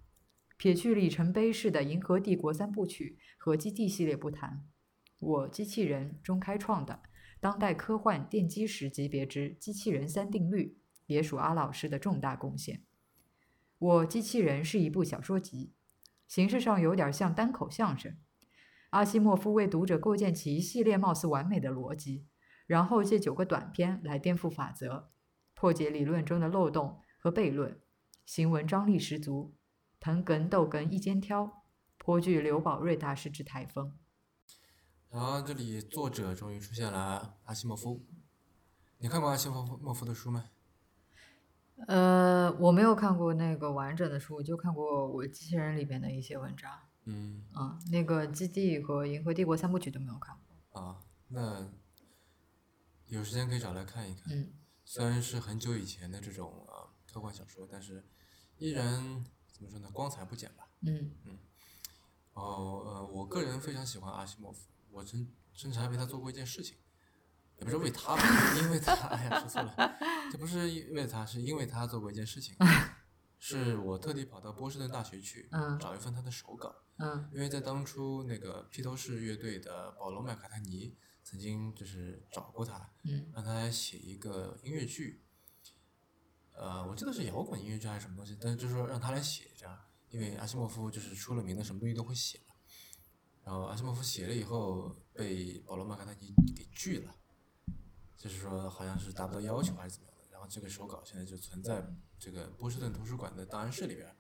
[0.60, 4.68] 撇去里程碑式的《银河帝国》三部曲和《基地》系列不谈，
[5.22, 7.02] 我机器人中开创的
[7.40, 12.84] 当代科幻奠基石级别之机器人三定律，也属阿老师的重大贡献。
[13.78, 15.72] 我机器人是一部小说集，
[16.28, 18.18] 形式上有点像单口相声。
[18.90, 22.26] 阿西莫夫为读者构建起一系列貌似完美的逻辑，
[22.68, 25.10] 然后借九个短篇来颠覆法则，
[25.54, 27.80] 破解理论中的漏洞和悖论，
[28.26, 29.56] 行文张力十足，
[30.00, 31.64] 藤梗豆梗一肩挑，
[31.98, 33.94] 颇具刘宝瑞大师之台风。
[35.10, 38.06] 然后这里作者终于出现了阿西莫夫，
[39.00, 40.50] 你看过阿西莫夫莫夫的书吗？
[41.88, 46.72] 呃，我没有看过那个完整的书，我就看过我机器人里边的一些文章。
[47.06, 50.82] 嗯嗯，那个《基地》和《银河帝国》三部曲都没有看过。
[50.82, 51.72] 啊，那
[53.08, 54.32] 有时间可以找来看一看。
[54.32, 54.54] 嗯
[54.86, 58.04] 虽然是很久以前的这种啊科幻小说，但是
[58.58, 59.24] 依然
[59.60, 60.66] 怎么说呢，光彩不减吧。
[60.82, 61.12] 嗯。
[62.34, 66.78] 哦，呃，我个人非常喜欢阿西莫夫，我真甚至还为他做过一件事情，
[67.58, 68.24] 也不是为他吧，
[68.64, 70.00] 因为他，哎呀，说错了，
[70.32, 72.56] 这不是因为他，是因为他做过一件事情，
[73.40, 75.78] 是我特地跑到波士顿大学去嗯。
[75.78, 77.30] 找一份他的手稿，嗯。
[77.34, 83.30] 因为在当初那个披头士乐队的保罗麦卡特尼曾经就是找过他，嗯。
[83.34, 85.22] 让他来写一个音乐剧，
[86.60, 92.56] 呃，我记得是摇滚音乐剧还是什么东西，但是就是说让他来写这样，因为阿西莫夫就是出了名的什么东西都会写嘛。
[93.46, 97.16] 然后阿西莫夫写了以后被保罗麦卡特尼给拒了，
[98.18, 100.26] 就是说好像是达不到要求还是怎么样的。
[100.30, 101.82] 然后这个手稿现在就存在
[102.20, 104.14] 这个波士顿图书馆的档案室里边儿。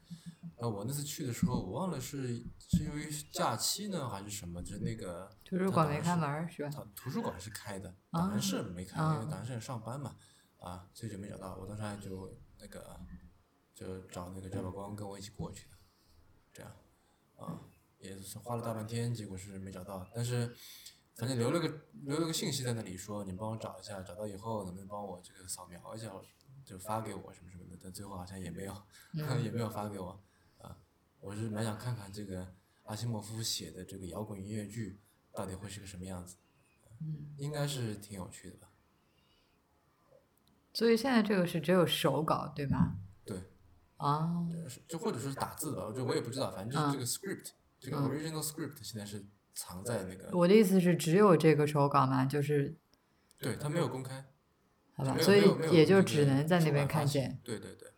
[0.56, 2.38] 然后我那次去的时候，我忘了是
[2.69, 6.69] 是因为假期呢还是什么，就是那个图书馆没开门是吧？
[6.69, 10.15] 他图书馆是开的，啊档案室没开，啊因为档案室上班嘛，
[10.59, 11.55] 啊，所以就没找到。
[11.55, 12.99] 我当时还就那个
[13.73, 15.77] 就找那个赵宝光跟我一起过去的，
[16.53, 16.71] 这样，
[17.37, 17.61] 啊，
[17.99, 20.05] 也是花了大半天，结果是没找到。
[20.13, 20.53] 但是
[21.15, 26.11] 反正留了个留了个信息在那里说，你帮我找一下，找到以后能不能帮我这个扫描一下，
[26.65, 27.77] 就发给我什么什么的。
[27.81, 28.75] 但最后好像也没有，
[29.41, 30.21] 也没有发给我。
[30.57, 30.77] 啊，
[31.21, 34.99] 我是蛮想看看这个阿西莫夫写的这个摇滚音乐剧
[35.31, 36.35] 到底会是个什么样子。
[36.99, 38.68] 嗯，应该是挺有趣的吧？
[40.73, 42.95] 所以现在这个是只有手稿对吗？
[43.25, 43.38] 对，
[43.97, 44.45] 啊，
[44.88, 52.25] 就或者是打字的，就我也不知道，反正就是这个 script，、这个嗯 original script 现在是藏在那个，我的意思是只有这个手稿吗？
[52.25, 52.75] 就是
[53.38, 54.25] 对，他没有公开，
[54.95, 57.39] 好吧，所以也就只能在那边看见。
[57.43, 57.89] 对对对。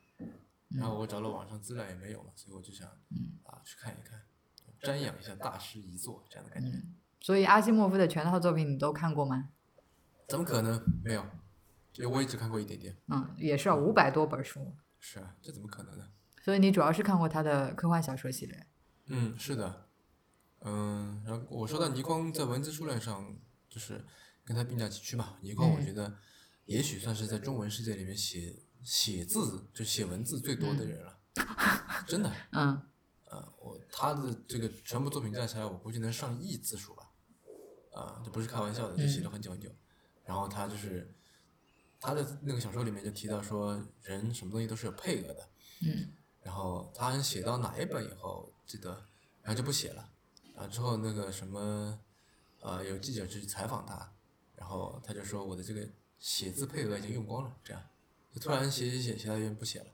[0.69, 4.21] 然后我找了网上资料也没有嘛，所以我就想，嗯啊，去看一看，
[4.81, 6.69] 瞻仰一下大师遗作这样的感觉。
[6.69, 9.49] 嗯，所以阿西莫夫的全套作品你都看过吗？
[10.29, 11.25] 怎么可能没有？
[11.91, 12.95] 就我也只看过一点点。
[13.07, 16.07] 嗯，也是五百多本书，是啊，这怎么可能呢？
[16.43, 18.67] 所以你主要是看过他的科幻小说系列。
[19.07, 19.87] 嗯，是的，
[20.61, 23.35] 嗯，然后我说到倪匡在文字数量上，
[23.69, 24.03] 就是
[24.43, 25.37] 跟他并驾齐驱嘛。
[25.41, 26.17] 倪匡，我嗯觉得
[26.65, 31.19] 也许算是在中文世界里面写写字就写文字最多的人了，
[32.07, 32.31] 真的。
[32.51, 32.81] 嗯
[33.29, 37.09] 呃，我他的这个全部作品加起来，我估计能上亿字数吧，
[37.93, 39.69] 啊、这不是开玩笑的，就写了很久很久。
[40.25, 41.15] 然后他就是
[42.01, 45.49] 他的那个小说里面就提到说，人什么东西都是有配额的。
[45.83, 46.11] 嗯
[46.41, 48.89] 然后他写到哪一本以后，记得，
[49.43, 50.11] 然后就不写了。
[50.55, 51.99] 然后之后那个什么，
[52.61, 54.11] 呃，有记者去采访他，
[54.55, 55.87] 然后他就说我的这个
[56.17, 57.83] 写字配额已经用光了，这样，
[58.33, 59.85] 就突然写写写写到一半不写了。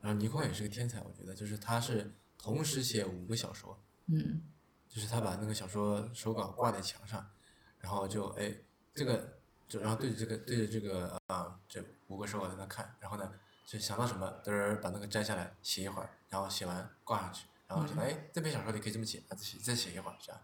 [0.00, 4.42] 然后倪匡也是个天才，我觉得，就是他是同时写五个小说，嗯
[4.88, 7.24] 就是他把那个小说手稿挂在墙上，
[7.78, 8.52] 然后就哎
[8.92, 9.35] 这个
[9.68, 13.32] 就然后对着这个对着这个啊、这五个手稿在那看，然后呢
[13.66, 20.40] 就想到什么嘚儿把那个摘下来写一会儿，然后写完挂上去，然后想到哎这篇小说你可以这么写，啊再写再写一会儿这样，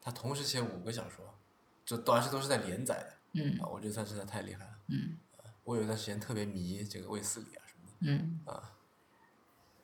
[0.00, 1.38] 他同时写五个小说，
[1.84, 4.70] 就都而且都是在连载的嗯啊，我觉得他真的太厉害了。
[4.88, 5.18] 嗯
[5.64, 8.40] 我有一段时间特别迷这个卫斯理啊什么的嗯。
[8.46, 8.77] 啊，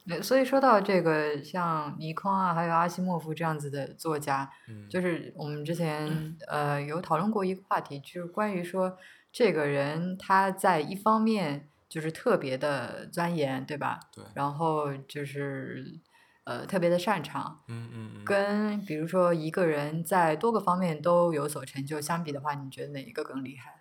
[0.08, 8.98] 呃所以说到这个，像尼匡啊，还有阿西莫夫这样子的作家，嗯就是我们之前 呃有讨论过一个话题，就是关于说
[9.32, 14.00] 这个人他在一方面就是特别的钻研，对吧？
[14.12, 16.00] 对，然后就是
[16.44, 23.72] 呃特别的擅长，嗯嗯嗯，跟比如说一个人在多个方面都有所成就相比的话，你觉得哪一个更厉害？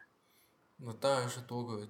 [0.77, 1.89] 那当然是多个，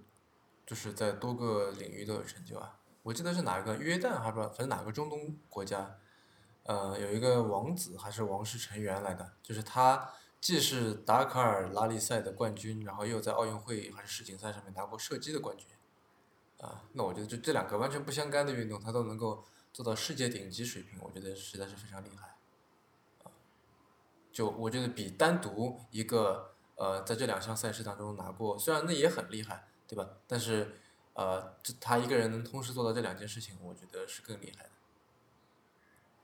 [0.65, 2.79] 就是在多个领域都有成就啊。
[3.03, 5.97] 我记得是哪个约旦还不知道，反正哪个中东国家，
[6.63, 15.67] 呃，有一个王子还是王室成员来的，就是他既是达喀尔拉力赛的冠军，然后又在奥运会还是世锦赛上面拿过射击的冠军，
[16.59, 22.37] 啊，那我觉得就这两个完全不相干的运动，他都能够做到世界顶级水平，我觉得实在是非常厉害。
[23.23, 23.31] 啊，
[24.31, 30.07] 就我觉得比单独一个呃在这两项赛事当中拿过，虽然那也很厉害，对吧？
[30.25, 30.77] 但是
[31.13, 34.69] 呃，这他一个人能同时做到这两件事情，我觉得是更厉害的，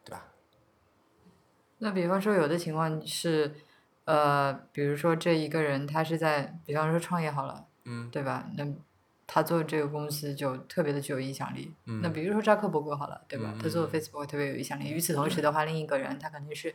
[0.03, 0.27] 对吧？
[1.77, 3.55] 那比方说，有的情况是，
[4.05, 8.49] 呃，比如说这一个人他是在，比方说创业好了，嗯对吧？
[8.57, 8.67] 那
[9.27, 11.73] 他做这个公司就特别的具有影响力。
[11.85, 13.53] 嗯那比如说扎克伯格好了，对吧？
[13.61, 14.89] 他做 Facebook 特别有影响力。
[14.89, 16.73] 与此同时的话，另一个人他肯定是，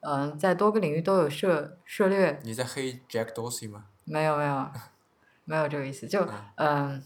[0.00, 3.86] 嗯、在多个领域都有涉涉猎，你在黑 Jack Dorsey 吗？
[4.04, 4.70] 没有没有
[5.46, 7.04] 没有这个意思，就嗯嗯，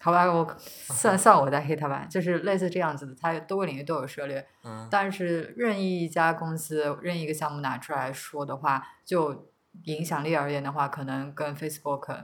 [0.00, 4.86] 好吧，我算算我在黑他吧，就是类似这样子的，它多个领域都有涉猎，嗯。
[4.90, 9.50] 但是任意一家公司任意一个项目拿出来说的话，就
[9.84, 12.22] 影响力而言的话，可能跟 Facebook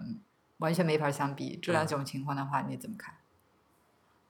[0.58, 1.58] 完全没法相比。
[1.60, 1.86] 这两嗯。
[1.88, 3.16] 种情况的话，你怎么看？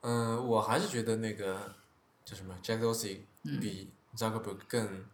[0.01, 1.75] 嗯，我还是觉得那个
[2.23, 3.59] 叫什么 Jack Dorsey 嗯。
[3.59, 5.05] 比 Zuckerberg 更，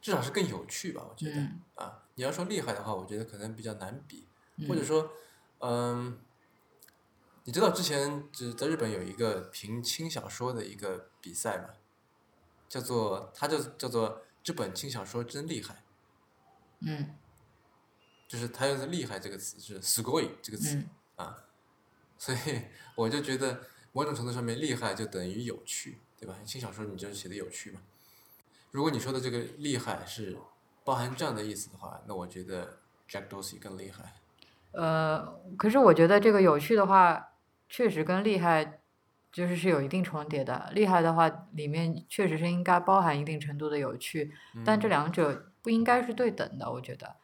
[0.00, 1.36] 至少是更有趣吧，我觉得。
[1.40, 1.60] 嗯。
[1.76, 4.68] 啊，你要说厉害的话，我觉得可能比较难比，嗯。
[4.68, 5.10] 或者说，
[5.60, 6.18] 嗯，
[7.48, 11.70] 你知道之前就是在日本有一个评轻小说的一个比赛吗，
[12.68, 15.82] 叫做它就叫做这本轻小说真厉害，
[16.80, 17.16] 嗯
[18.28, 21.38] 就是它用的“厉害”这个词是 s k o i 这个词、嗯啊，
[22.18, 22.38] 所以
[22.94, 26.36] 我就觉得某种程度上面厉害就等于有趣，对吧？
[26.44, 27.80] 轻小说你就是写的有趣嘛。
[28.72, 30.36] 如果你说的这个厉害是
[30.84, 34.16] 包含这样的意思的话，那我觉得 Jack Dorsey 更厉害。
[34.72, 37.26] 呃，可是我觉得这个有趣的话，
[37.68, 38.80] 确实跟厉害
[39.30, 40.70] 就是是有一定重叠的。
[40.72, 44.32] 厉害的话，里面确实是应该包含一定程度的有趣，
[44.64, 46.70] 但这嗯两者不应该是对等的。
[46.72, 47.16] 我觉得，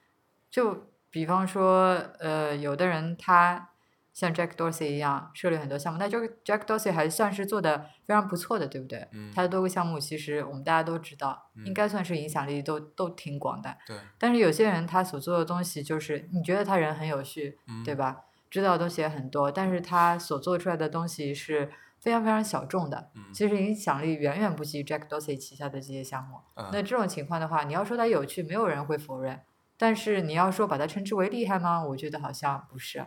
[0.51, 3.71] 就比方说，呃，有的人他
[4.13, 9.09] 像 Jack Dorsey 一样设立很多项目，那这个 Jack Dorsey 还算是做的非常不错的，对不对？
[9.13, 13.77] 嗯他的多个项目其实我们大家都知道，应嗯该算是影响力都都挺广的。
[13.87, 18.25] 对，但是有些人他所做的东西，就是你觉得他人很有趣，嗯，对吧？
[18.55, 26.37] 知道的东西也很多，但是他所做出来的东西是非常非常小众的，嗯其实影响力远远不及 Jack Dorsey 旗下的这些项目。
[26.55, 29.41] 啊那这种情况的话，你要说它有趣，没有人会否认。
[29.77, 31.85] 但是你要说把它称之为厉害吗？
[31.85, 33.05] 我觉得好像不是。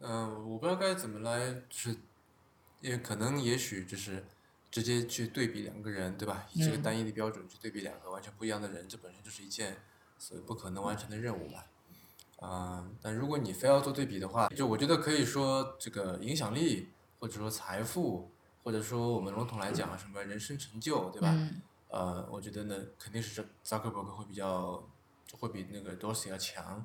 [0.00, 1.96] 嗯、我不知道该怎么来，就是，
[2.82, 4.26] 因为可能也许就是
[4.70, 6.44] 直接去对比两个人，对吧？
[6.52, 9.78] 以这个嗯单一的标准去对比两个完全不一样的人，这本身就是一件
[10.18, 11.64] 所谓不可能完成的任务吧。
[12.42, 16.88] 啊、但如果你非要做对比的话，就我觉得可以说这个影响力，
[17.20, 18.30] 或者说财富，
[18.64, 21.28] 或者说我们笼统来讲什么人生成就，对吧？
[21.32, 24.82] 嗯呃，我觉得呢，肯定是这 Zuckerberg 会比较，
[25.26, 26.84] 就会比那个 Dorsey 要强，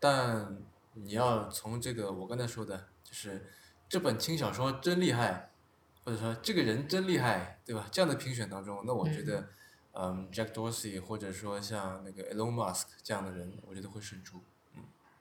[0.00, 0.58] 但
[0.94, 3.46] 你要从这个我刚才说的，就是
[3.88, 5.52] 这本轻小说真厉害，
[6.04, 7.86] 或者说这个人真厉害，对吧？
[7.90, 9.48] 这样的评选当中，那我觉得，
[9.92, 14.42] 嗯，Jack Dorsey 或者说像那个 Elon Musk 这样的人，我觉得会胜出，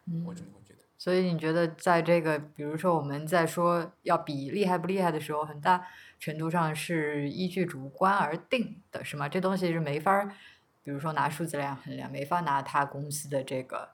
[0.07, 0.79] 嗯我这么会觉得。
[0.97, 5.87] 所以你觉得在这个，比如说我们在说要比厉害不厉害的时候，很大
[6.19, 9.27] 程度上是依据主观而定的，是吗？
[9.27, 10.23] 这东西是没法，
[10.83, 13.89] 比如说拿数字量衡量，没法拿他公司的这个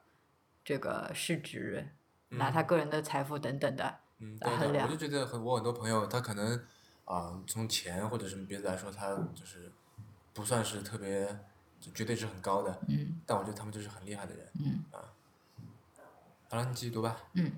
[0.65, 1.87] 这个市值，
[2.29, 3.99] 拿他个人的财富等等的。
[4.19, 6.59] 嗯，来衡对对，我就觉得很，我很多朋友他可能
[7.05, 9.71] 啊、从钱或者什么别的来说，他就是
[10.33, 11.25] 不算是特别，
[11.79, 14.45] 就绝对是很高的，嗯但我觉得他们就是很厉害的人。
[14.59, 14.83] 嗯
[16.49, 17.17] 好了，你继续读吧。
[17.33, 17.51] 嗯。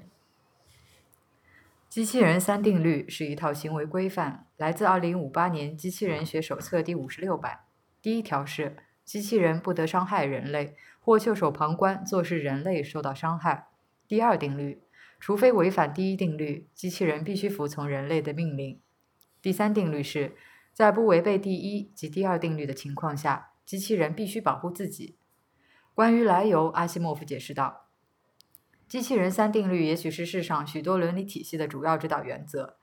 [1.88, 7.62] 机器人三定律是一套行为规范，来自二零五八年机器人学手册第五十六版。
[8.02, 13.68] 第一条是：机器人不得伤害人类，或袖手旁观，做事人类受到伤害。
[14.08, 14.82] 第二定律：
[15.20, 18.80] 除非违反第一定律，机器人必须服从人类的命令。
[19.42, 20.36] 第三定律是，
[20.74, 25.18] 在不违背第一及第二定律的情况下，机器人必须保护自己。
[25.94, 27.89] 关于来由，阿西莫夫解释道。
[28.90, 32.80] 机器人三定律也许是世上许多伦理体系的主要指导原则。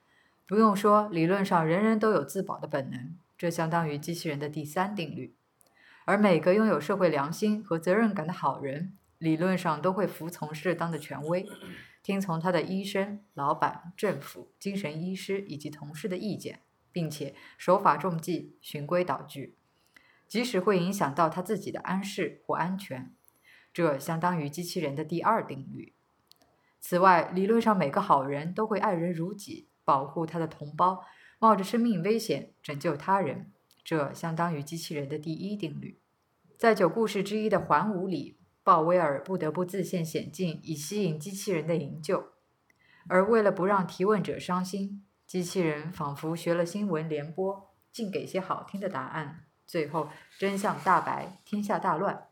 [0.47, 5.35] 不用说，理论上人人都有自保的本能，这相当于机器人的第三定律。
[6.05, 11.45] 而每个拥有社会良心和责任感的好人，理论上都会服从适当的权威，
[12.05, 16.61] 听从他的医生、老板、政府、精神医师以及同事的意见，
[16.93, 19.57] 并且守法重纪、循规蹈矩，
[20.29, 23.13] 即使会影响到他自己的安适或安全。
[23.73, 25.95] 这相当于机器人的第二定律。
[26.81, 31.05] 此外，理论上每个好人都会爱人如己，保护他的同胞，
[31.39, 33.53] 冒着生命危险拯救他人。
[33.85, 36.01] 这相当于机器人的第一定律。
[36.59, 42.33] 在九故事之一的环舞里，鲍威尔不得不自陷险境，以吸引机器人的营救。
[43.09, 49.45] 而为了不让提问者伤心，机器人仿佛学了新闻联播，竟给些好听的答案。
[49.67, 50.09] 最后
[50.39, 52.29] 真相大白，天下大乱。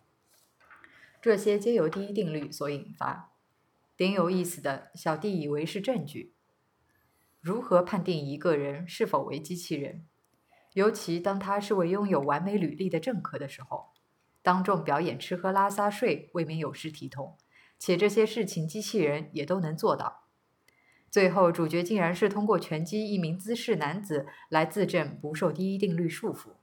[1.20, 3.33] 这些皆由第一定律所引发。
[3.96, 6.34] 顶有意思的，小弟以为是证据。
[7.40, 10.06] 如何判定一个人是否为机器人？
[10.72, 13.92] 尤其当他是位拥有完美履历的政客的时候，
[14.42, 17.38] 当众表演吃喝拉撒睡，未免有失体统，
[17.78, 20.24] 且这些事情机器人也都能做到。
[21.08, 26.54] 最后，主角竟然是通过拳击一名姿势男子来自证不受第一定律束缚。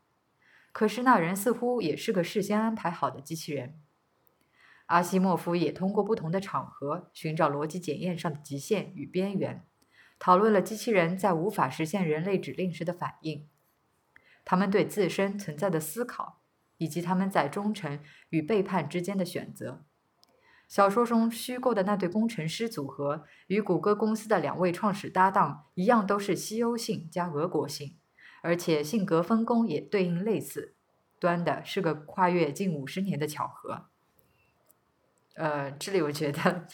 [0.73, 3.80] 可是那人似乎也是个事先安排好的机器人。
[4.91, 9.65] 阿西莫夫也通过不同的场合寻找逻辑检验上的极限与边缘，
[10.19, 13.47] 讨论了机器人在无法实现人类指令时的反应，
[14.43, 16.41] 他们对自身存在的思考，
[16.77, 19.85] 以及他们在忠诚与背叛之间的选择。
[20.67, 27.97] 小说中虚构的那对工程师组合，与谷歌公司的两位创始搭档一样，都是西欧性加俄国性，
[28.43, 30.75] 而且性格分工也对应类似，
[31.17, 33.90] 端的是个跨越近五十年的巧合。
[35.35, 36.67] 呃，这里我觉得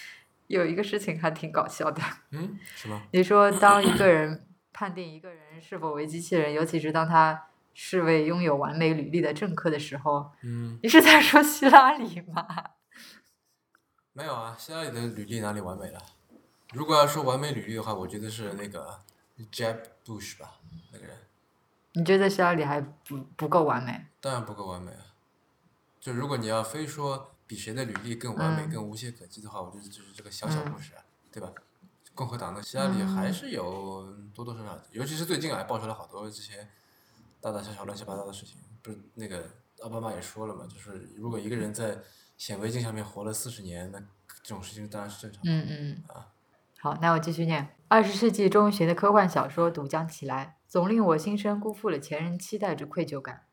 [0.47, 2.01] 有一个事情还挺搞笑的。
[2.31, 3.01] 嗯，什么？
[3.13, 12.45] 你说，当一个人判定一个人是否为机器人，尤其是当他是位拥有完美履历的政客的时候，嗯，你是在说希拉里吗？
[14.13, 15.99] 没有啊，希拉里的履历哪里完美了？
[16.73, 18.99] 如果要说完美履历的话，我觉得是那个
[19.51, 20.55] Jeb Bush 吧，
[20.91, 21.15] 那个人。
[21.93, 24.05] 你觉得希拉里还不不够完美？
[24.19, 25.13] 当然不够完美啊！
[25.99, 31.49] 就如果你要非说比谁的履历更完美、嗯更无懈可击的话，我觉得就是这个小小故事啊，对吧？
[32.13, 36.67] 共和党的希拉里还是有多多少少，尤其是最近啊，爆出来好多这些
[37.39, 38.57] 大大小小乱七八糟的事情。
[38.81, 39.49] 不是那个
[39.81, 41.99] 奥巴马也说了嘛，就是如果一个人在
[42.37, 43.99] 显微镜下面活了四十年，那
[44.41, 45.51] 这种事情当然是正常的。
[45.51, 46.03] 嗯嗯。
[46.79, 47.69] 好，那我继续念。
[47.87, 53.43] 二十世纪中学的科幻小说读将起来，总令我心生辜负了前人期待之愧疚感。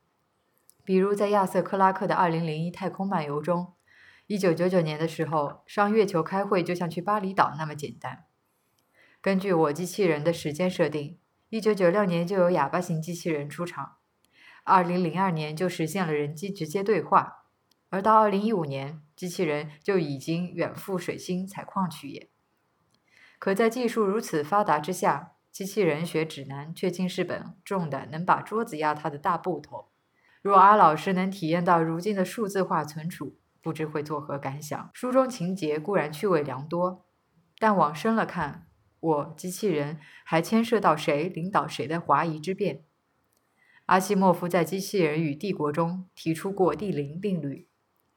[0.84, 3.73] 比如在亚瑟·克拉克的《二零零一太空漫游》中，
[4.26, 8.24] 一九九九年的时候，上月球开会就像去巴厘岛那么简单。
[9.20, 11.18] 根据我机器人的时间设定，
[11.50, 13.96] 一九九六年就有哑巴型机器人出场，
[14.64, 17.44] 二零零二年就实现了人机直接对话，
[17.90, 22.30] 而到二零一五年，机器人就已经远赴水星采矿去也。
[23.38, 29.90] 可在技术如此发达之下，机器人学指南却竟是本重的能把桌子压塌的大部头。
[30.40, 34.90] 若阿老师能体验到如今的数字化存储，不知会作何感想？
[34.92, 37.06] 书中情节固然趣味良多，
[37.58, 38.68] 但往深了看，
[39.00, 42.84] 我机器人还牵涉到谁领导谁的华夷之辩。
[43.86, 47.66] 阿西莫夫在《机器人与帝国》中提出过地灵定律，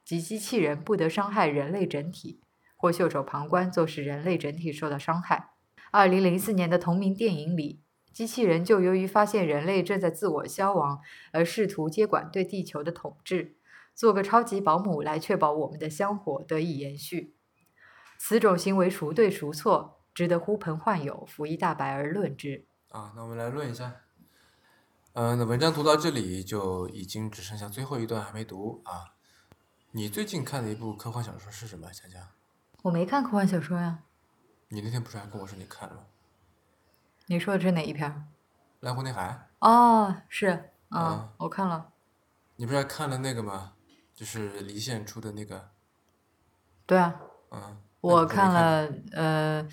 [0.04, 2.42] 即机器人不得伤害人类整体。
[2.80, 5.50] 或袖手旁观，做使人类整体受到伤害。
[5.90, 7.82] 二零零四年的同名电影里，
[8.12, 11.00] 机器人就由于发现人类正在自我消亡，
[11.32, 13.56] 而试图接管对地球的统治，
[13.98, 17.34] 做个超级保姆来确保我们的香火得以延续。
[18.16, 22.64] 此种行为孰对孰错，值得呼朋唤友，拂衣大白而论之。
[22.90, 24.02] 啊，那我们来论一下。
[25.14, 29.16] 嗯、那文章读到这里就已经只剩下最后一段还没读啊。
[29.90, 31.90] 你最近看的一部科幻小说是什么？
[31.90, 32.22] 讲讲。
[32.82, 34.04] 我没看科幻小说呀，
[34.68, 36.02] 你那天不是还跟我说你看了吗？
[37.26, 38.22] 你说的是哪一篇儿？
[38.78, 41.90] 蓝湖内海，哦，是，嗯，啊我看了。
[42.54, 43.72] 你不是还看了那个吗？
[44.18, 45.70] 就是离线出的那个，
[46.84, 47.14] 对啊，
[47.52, 47.76] 嗯。
[48.00, 49.64] 我看了，呃，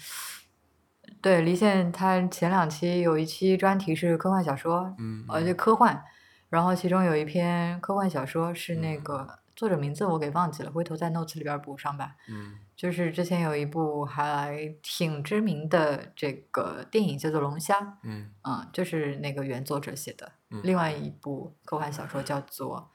[1.19, 6.03] 对，离线它前两期有一期专题是科幻小说，嗯，呃，且科幻，
[6.49, 12.15] 然后其中有一篇科幻小说是那嗯个作者名字我给忘记了，回头在 notes 里边补上吧。
[12.29, 20.33] 嗯就是之前有一部还挺知名的这个电影叫做《龙虾》，嗯嗯，就是那个原作者写的。
[20.51, 20.61] 嗯。
[20.63, 22.91] 另外一部科幻小说叫做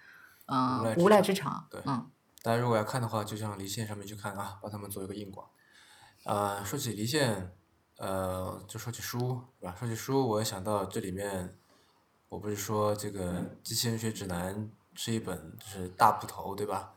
[0.50, 2.10] 嗯《无无赖之赖之场场》，对嗯
[2.42, 5.48] 大家如果要看的话，就像离线上面去看啊，帮他们做一个硬广。
[6.24, 7.54] 呃，说起离线，
[7.98, 9.74] 呃，就说起书，是吧？
[9.78, 11.56] 说起书，我也想到这里面，
[12.28, 14.54] 我不是说这个《机器人学指南》
[14.94, 16.94] 是一本就是大部头，对吧？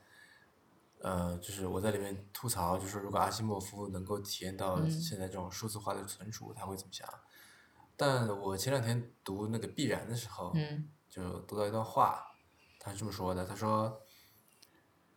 [1.01, 7.05] 呃，就是我在里面吐槽，就是如果阿西莫夫能够体验到嗯现在这种数字化的存储，他会怎么想？
[7.97, 12.25] 但我前两天读那个必然的时候，嗯就读到一段话，
[12.83, 14.01] 他是这么说的：他说，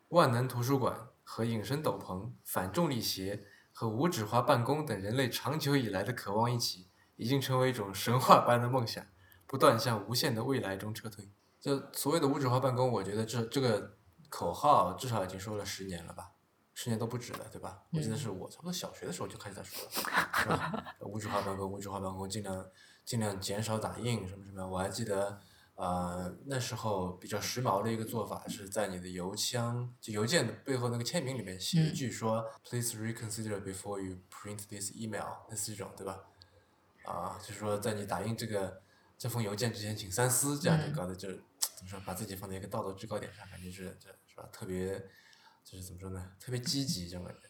[0.08, 9.04] 万能图书馆和隐身斗篷、反重力鞋和无纸化办公等人类长久以来的渴望一起，已经成为一种神话般的梦想，
[9.46, 11.32] 不断向无限的未来中撤退。
[11.60, 13.96] 就所谓的无纸化办公，我觉得这这个
[14.28, 16.30] 口号至少已经说了十年了吧，
[16.72, 17.82] 十年都不止了，对吧？
[17.92, 19.90] 我记得是我差不多小学的时候就开始在说了，
[20.38, 20.94] 是吧？
[21.00, 22.64] 无纸化办公，无纸化办公，尽量
[23.04, 24.64] 尽量减少打印什么什么。
[24.68, 25.40] 我还记得，
[25.76, 36.18] 呃，那时候比较时髦的一个做法是在你的邮箱就邮件的背后那个签名里面写一嗯句说、p l e a s e reconsider before you print this email”，类似这种，对吧？
[37.04, 38.82] 啊，就是说在你打印这个
[39.18, 44.48] 这封邮件之前，请三思，这样就嗯搞得就怎么说，把自己放在一个道德制高点上，感觉是这是吧？
[44.50, 44.98] 特别
[45.62, 46.32] 就是怎么说呢？
[46.40, 47.42] 特别积极这种感觉。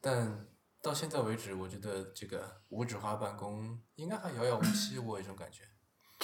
[0.00, 0.46] 但
[0.80, 5.62] 到现在为止，我觉得这个无纸化办公应该还遥遥无期，我有一种感觉。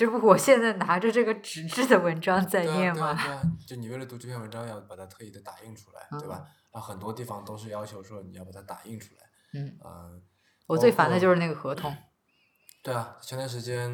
[0.01, 3.12] 这不 我现在拿着这个纸质的文章在念吗？
[3.22, 6.42] 对啊就你为了读这篇文章，要把它特意的打印出来，对吧？
[6.72, 9.20] 然后很多地方都是要求说你要把它打印出来，
[9.53, 10.22] 嗯，嗯、
[10.68, 11.94] 我最烦的就是那个合同。
[12.82, 13.90] 对啊，前段时间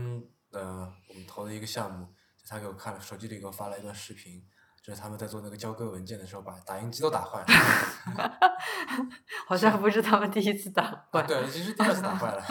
[0.53, 4.41] 呃，我们投的一个项目，就他给我看了，手机里给我发了一段视频，
[4.85, 7.47] 就是他们在做那个交割文件的时候，把打印机都打坏了。
[9.49, 11.23] 好像不是他们第一次打啊，坏。
[11.25, 12.45] 对，已经是第二次打坏了，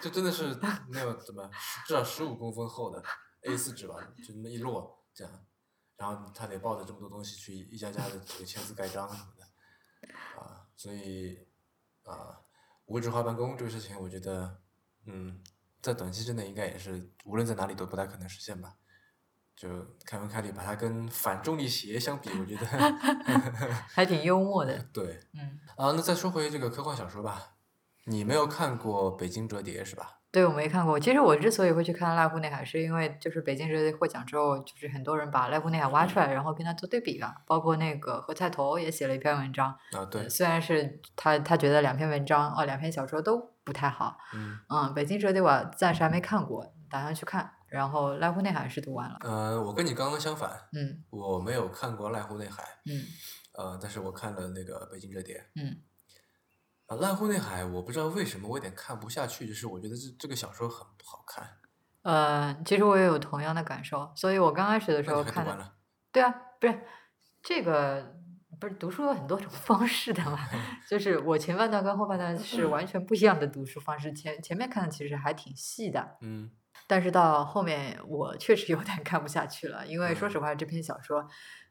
[0.00, 0.54] 就真的是
[0.88, 1.48] 没有怎么
[1.86, 3.02] 至少十五公分厚的
[3.42, 5.32] A 四纸吧，就那么一摞这样，
[5.96, 11.46] 然后他得抱着这么多东西去一家家的这个签字盖章什么的，啊，所以
[12.04, 12.40] 啊，
[12.86, 14.60] 无纸化办公这个事情，我觉得，
[15.06, 15.42] 嗯，
[15.80, 18.76] 在短期之内应该也是无论在哪里都不太可能实现吧。
[19.56, 19.68] 就
[20.06, 22.66] 开文凯利把它跟反重力鞋相比，我觉得
[23.92, 24.82] 还挺幽默的。
[24.84, 27.58] 对，嗯，啊，那再说回这个科幻小说吧，
[28.04, 30.16] 你没有看过《北京折叠》是吧？
[30.32, 30.98] 对我没看过。
[30.98, 37.34] 其实我之所以会去看濑户内海，是因为就是北京折叠获奖之后，就是很多人把濑户内海挖出来，然后跟他做对比吧。
[37.46, 47.50] 包括那个何菜头也写了一篇文章，啊，对，虽然是他他觉得两篇文章哦两篇小说都不太好，嗯，嗯，北京折叠我暂时还没看过，打算去看。
[47.66, 53.02] 然后濑户内海是读完了，呃，我跟你刚刚相反，嗯我没有看过《濑户内海》，嗯
[53.56, 55.36] 呃，但是我看了那个《北京折叠》。
[55.54, 55.76] 嗯
[56.90, 61.48] 啊，《濑户内海》我不知道为什么我有点看不下去，就是我觉得这这个小说很不好看。
[62.02, 65.76] 呃，其实我也有同样的感受，所以我刚开始的时候看了？
[66.10, 66.80] 对啊，不是
[67.42, 68.18] 这个。
[68.58, 70.38] 不是读书有很多种 方式的嘛，
[70.86, 74.12] 就是我前半段跟后半段是完全不一样的读书方式。
[74.12, 76.50] 前前面看的其实还挺细的，嗯
[76.86, 81.26] 但是到后面我确实有点看不下去了，因为说嗯实话，这篇小说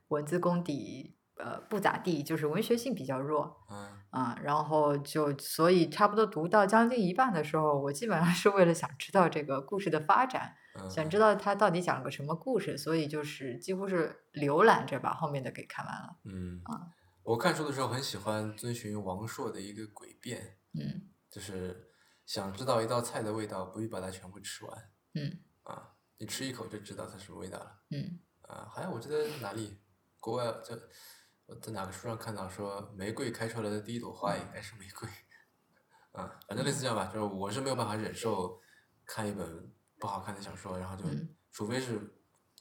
[0.07, 16.17] 文字功底呃不咋地，就是文学性比较弱嗯啊、然后就所以差不多读到将近一半的时候，我基本上是为了想知道这个故事的发展，嗯，想知道它到底讲了个什么故事，所以就是几乎是浏览着把后面的给看完了。
[16.23, 16.89] 嗯啊，
[17.21, 21.91] 我看书的时候很喜欢遵循王朔的一个诡辩，嗯就是
[22.25, 27.81] 想知道一道菜的味道，不必把它全部吃完嗯啊，你吃一口就知道它什么味道了。
[27.91, 29.77] 嗯啊，好像我记得哪里，
[30.19, 30.75] 国外这
[31.49, 35.09] 我在哪个书上看到说，玫瑰开出来的第一朵花应该是玫瑰，
[36.11, 38.61] 啊，反正类似这样吧，就是我是没有办法忍受
[39.03, 41.35] 看一本不好看的小说，然后就嗯。
[41.51, 41.99] 除非是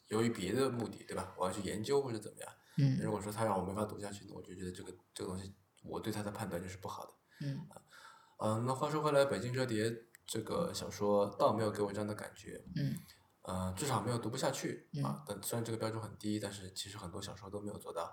[0.07, 1.35] 由于别的目的，对吧？
[1.37, 2.99] 我要去研究或者怎么样，嗯。
[3.03, 7.13] 如果说他让我没法读下去，那我就觉得这个这个东西，我对他的判断就是不好的。
[7.47, 7.69] 嗯。
[8.39, 9.91] 嗯，那话说回来，《北京折叠》
[10.27, 12.97] 这个小说倒没有给我这样的感觉，嗯。
[13.43, 15.05] 呃，至少没有读不下去嗯。
[15.05, 15.23] 啊。
[15.27, 18.11] 但虽然这个标准很低，但是其实很多小说都没有做到，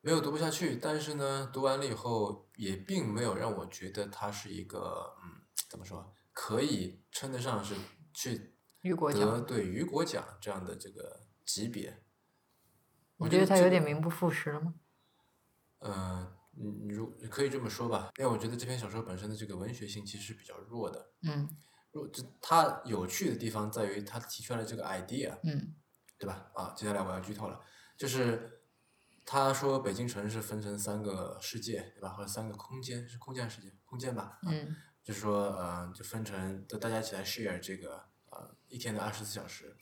[0.00, 0.76] 没有读不下去。
[0.76, 7.74] 但是呢，读完了以后也并没有让我觉得它是一个嗯，怎么说，可以称得上是
[8.12, 8.44] 去得
[8.82, 12.02] 雨果奖，对雨果奖这样的这个级别。
[13.16, 14.74] 我你觉得它有点名不副实了吗？
[15.80, 21.12] 呃，你你如可以这么说吧，因为我觉得这篇小说本身的这个文学性其实是比较弱的。
[21.22, 21.48] 嗯
[21.92, 25.74] 弱，这它有趣的地方在于它提出来的这个 idea，嗯
[26.18, 26.50] 对吧？
[26.54, 27.60] 啊，接下来我要剧透了，
[27.96, 28.57] 就是
[29.30, 32.08] 他说北京城是分成三个世界，对吧？
[32.08, 33.70] 或者三个空间，是空间世界？
[33.84, 34.38] 空间吧。
[34.40, 34.74] 啊嗯
[35.04, 39.74] 就是说，呃，就分成，就大家一起来 share 这个呃一天的二十四小时，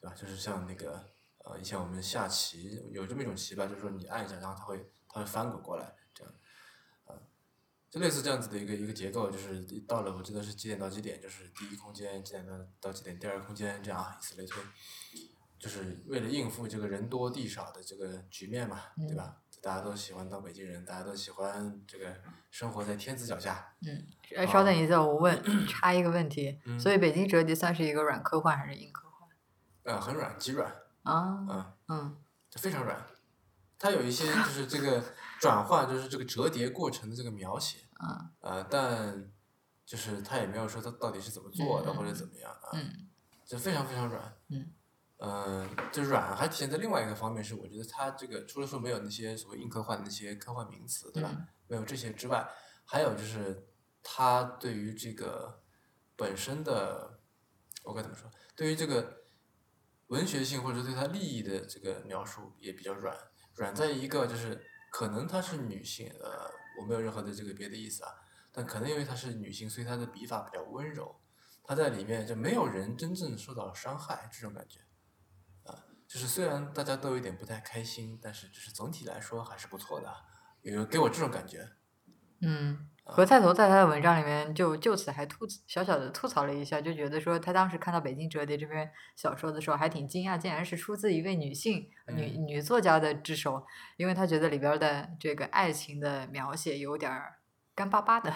[0.00, 0.14] 对吧？
[0.16, 1.04] 就是像那个
[1.44, 6.34] 呃以前我们下棋有这么一种棋吧，就是说你按一下，然后它会它会翻滚过来，这样，
[7.06, 7.14] 啊、
[7.88, 14.62] 就类似这样子的一个一个结构，就是到了我记得是几点到几点，就是第一空间几点到到几点，第二空间这样啊，以此类推，
[15.64, 19.38] 就是为了应付这个人多地少的这个局面嘛，对吧？
[19.62, 22.14] 大家都喜欢当北京人，大家都喜欢这个
[22.50, 24.06] 生活在天子脚下，嗯，
[24.36, 29.26] 哎，稍等一下，我问插一个问题，嗯所以北京折叠算是一个软科幻还是硬科幻
[29.84, 30.70] 呃，很软，极软，
[31.04, 31.46] 啊？
[31.48, 31.72] 嗯。
[31.88, 32.16] 嗯
[32.50, 33.02] 就非常软，
[33.78, 35.02] 它有一些就是这个
[35.40, 39.32] 转换，就是这个折叠过程的这个描写， 嗯呃，但
[39.86, 43.08] 就是它也没有说它到底是怎么做的、嗯或者怎么样啊，嗯
[43.46, 44.70] 就非常非常软，嗯，
[45.18, 51.30] 呃，这软还体现在另外一个方面是，我觉得它这个除了说没有那些所谓硬科幻的那些科幻名词，对吧？
[51.32, 52.46] 嗯没有这些之外，
[52.84, 53.66] 还有就是
[54.02, 55.62] 它对于这个
[56.14, 57.20] 本身的，
[57.82, 58.30] 我该怎么说？
[58.54, 59.24] 对于这个
[60.08, 63.16] 文学性或者对它利益的这个描述也比较软，
[63.54, 64.62] 软在一个就是
[64.92, 68.12] 可能她是女性，呃，我没有任何的这个别的意思啊，
[68.52, 71.18] 但可能因为她是女性，所以她的笔法比较温柔，
[71.62, 74.83] 她在里面就没有人真正受到伤害这种感觉，啊，
[76.14, 80.14] 就是虽然大家都有点不太开心，但是就是总体来说还是不错的啊，
[80.62, 81.68] 有给我这种感觉。
[82.40, 97.10] 嗯，何菜头在他的文章里面就就此还吐小小的吐槽了一下，就觉得说他当时看到《北京折叠》这篇小说的时候还挺惊讶，竟然是出自一位女性女女作家的之手，因为他觉得里边的这个爱情的描写有点
[97.74, 98.32] 干巴巴的。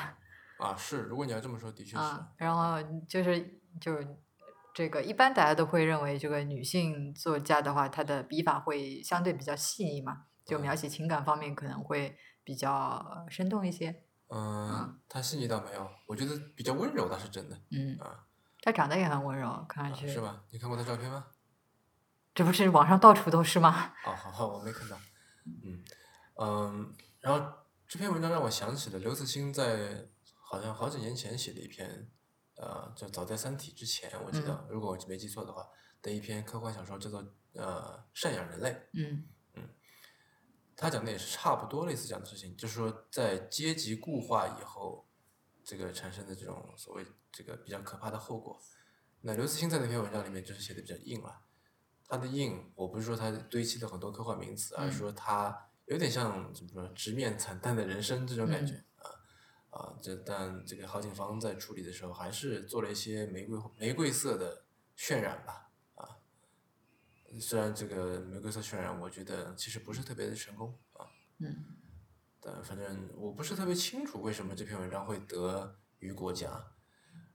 [0.59, 1.99] 啊，是，如果你要这么说，的确是。
[1.99, 3.97] 啊，然后就是就
[4.79, 14.05] 这个一般大家都会认为这个女性作家的话，她的笔法会相对比较细腻嘛，就描写情感方面可能会比较生动一些。
[14.29, 17.57] 嗯，她细腻倒没有，我觉得比较温柔倒是真的。
[17.72, 18.24] 嗯，啊，
[18.62, 20.07] 他长得也很温柔，看上去。
[20.07, 20.45] 是吧？
[20.53, 21.26] 你看过她照片吗？
[22.33, 23.93] 这不是网上到处都是吗？
[24.07, 24.97] 哦，好好，我没看到。
[25.45, 25.83] 嗯
[26.41, 27.45] 嗯，然后
[27.89, 30.07] 这篇文章让我想起了刘慈欣在
[30.49, 32.09] 好像好几年前写的一篇，
[32.61, 35.66] 呃，就早在《三体》之前，我记得，如果我没记错的话，
[36.02, 37.20] 的一篇科幻小说叫做
[37.54, 38.70] 呃《赡养人类》。
[38.94, 39.68] 嗯嗯。
[40.76, 45.09] 他讲的也是差不多类似这样的事情，就是说在阶级固化以后，
[45.64, 48.61] 这个产生的这种所谓这个比较可怕的后果。
[49.20, 51.42] 那刘慈欣在那篇文章里面就是写的比较硬了，
[52.06, 58.84] 他的硬，我不是说他堆砌了很多科幻名词，而是说他有点像怎么说直面惨淡的人生这种感觉啊
[59.71, 64.64] 啊，这但这个郝景芳在处理的时候还是做了一些玫瑰玫瑰色的
[64.97, 65.71] 渲染吧。
[65.95, 66.19] 啊
[67.41, 71.07] 虽然这个玫瑰色渲染，我觉得其实不是特别的成功啊。
[71.39, 71.77] 嗯。
[72.41, 76.64] 但反正我不是特别清楚为什么这篇文章会得雨果奖。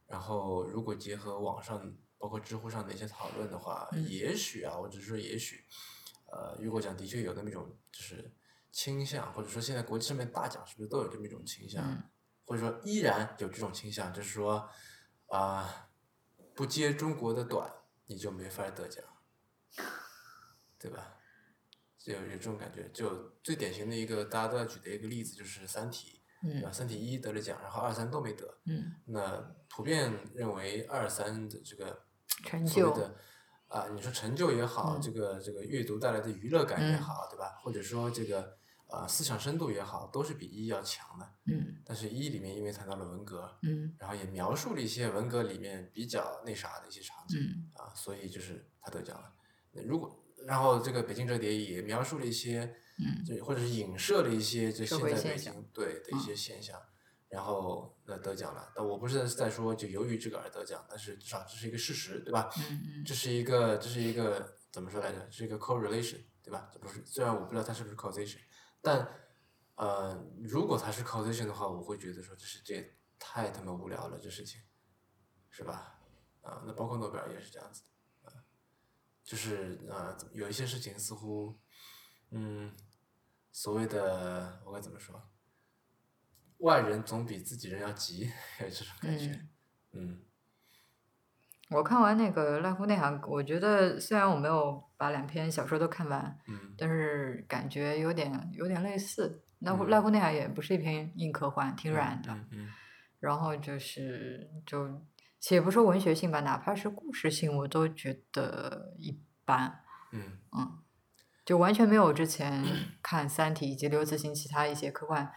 [0.06, 5.66] 然后，如果结合网上包括知乎上的一些讨论的话，也许啊，我只是说也许，
[6.32, 8.32] 呃，雨果奖的确有那么一种就是
[8.72, 11.84] 倾向，或者说现在国际上面大奖是不是都有这么一种倾向，
[12.46, 14.70] 或者说依然有这种倾向，就是说
[15.28, 15.90] 啊，
[16.54, 17.72] 不接中国的短，
[18.06, 19.04] 你就没法得奖。
[20.78, 21.16] 对吧？
[21.98, 26.22] 就有这种感觉，就最典型的一个大家都在举的一个例子就是《三体》，
[26.52, 26.70] 对吧？
[26.74, 28.58] 《三体一》得了奖，然后二三都没得。
[28.66, 28.94] 嗯。
[29.06, 33.16] 那普遍认为二三的这个成就的
[33.70, 37.58] 啊，你说成就也好，这个这个阅读带来的娱乐感也好，对吧？
[37.64, 38.58] 或者说这个
[38.94, 41.34] 啊思想深度也好，都是比一要强的。
[41.48, 41.82] 嗯。
[41.86, 49.34] 但是一里面因为谈到了文革，嗯，然后也描述了一些文革里面比较那啥的一些场景，嗯，啊，所以就是他得奖了。
[49.72, 56.80] 那如果然后这个北京折叠也描述了一些，嗯，就或者是影射了一些就现在北京对的一些现象，
[57.30, 58.72] 然后那得奖了。
[58.76, 62.50] 但我不是在说就由于这个而得奖，但是至少这是一个事实，对吧？
[62.58, 63.04] 嗯嗯。
[63.06, 65.28] 这是一个这是一个怎么说来着？
[65.32, 66.70] 是一个 correlation，对吧？
[66.72, 68.38] 这不是虽然我不知道它是不是 causation，
[68.84, 69.08] 但
[69.76, 70.14] 呃，
[70.44, 74.62] 如果它是 causation 的话，我会觉得说这是这太他妈无聊了，这事情，
[75.50, 76.00] 是吧？
[76.42, 77.82] 啊，那包括诺贝尔也是这样子
[78.22, 78.44] 的。
[79.24, 81.58] 就是呃，有一些事情似乎，
[82.32, 82.76] 嗯，
[83.54, 85.30] 所谓的我该怎么说？
[86.58, 88.30] 外人总比自己人要急，
[88.60, 89.48] 有这种感觉。
[89.92, 90.26] 嗯。
[91.74, 99.44] 我看完那个濑户内海，我觉得虽然我没有把两篇小说都看完，嗯，但是感觉有点有点类似。
[99.60, 102.32] 那濑户内海也不是一篇硬科幻，挺软的。
[102.32, 102.70] 嗯嗯。
[103.20, 105.02] 然后就是就。
[105.46, 109.82] 且不说文学性吧，哪怕是故事性，我都觉得一般。
[110.14, 110.80] 嗯嗯，
[111.44, 112.64] 就完全没有之前
[113.04, 115.30] 看《三体》以及刘慈欣其他一些科幻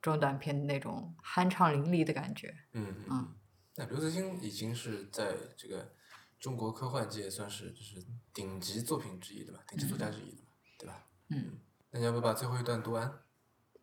[0.00, 2.54] 中短篇的那种酣畅淋漓的感觉。
[2.72, 3.34] 嗯嗯。
[3.76, 5.92] 那刘慈欣已经是在这个
[6.38, 10.48] 中国科幻界算是就是顶级作品之一的嘛，顶级作家之一的嘛，
[10.78, 11.06] 对吧？
[11.30, 11.58] 嗯。
[11.90, 13.20] 那你要不把最后一段读完？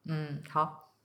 [0.06, 0.96] 嗯，好。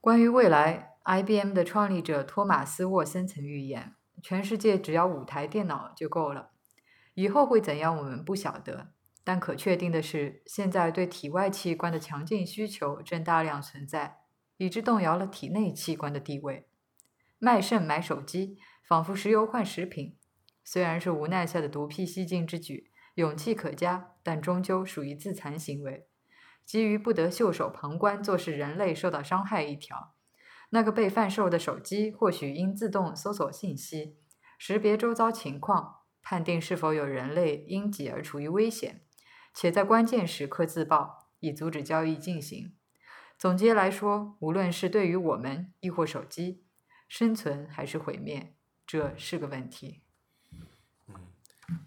[0.00, 0.92] 关于未来。
[1.08, 6.50] IBM 的创立者托马斯·沃森曾预言：“全世界只要五台电脑就够了。
[7.14, 8.92] 以后会怎样，我们不晓得。
[9.22, 14.22] 但可确定的是，现在对体外器官的强劲需求正大量存在，
[14.56, 16.68] 以致动摇了体内器官的地位。
[17.38, 20.16] 卖肾买手机，仿佛石油换食品。
[20.64, 26.06] 虽然是无奈下的独辟蹊径之举，勇气可嘉，但终究属于自残行为。
[26.64, 30.14] 基于不得袖手旁观，做事人类受到伤害一条。”
[30.70, 34.16] 那个被贩售的手机或许应自动搜索信息，
[34.58, 39.02] 识别周遭情况，判定是否有人类因己而处于危险，
[39.54, 42.74] 且在关键时刻自爆，以阻止交易进行。
[43.38, 46.64] 总结来说，无论是对于我们亦或手机，
[47.08, 48.54] 生存还是毁灭，
[48.86, 50.02] 这是个问题。
[51.08, 51.14] 嗯，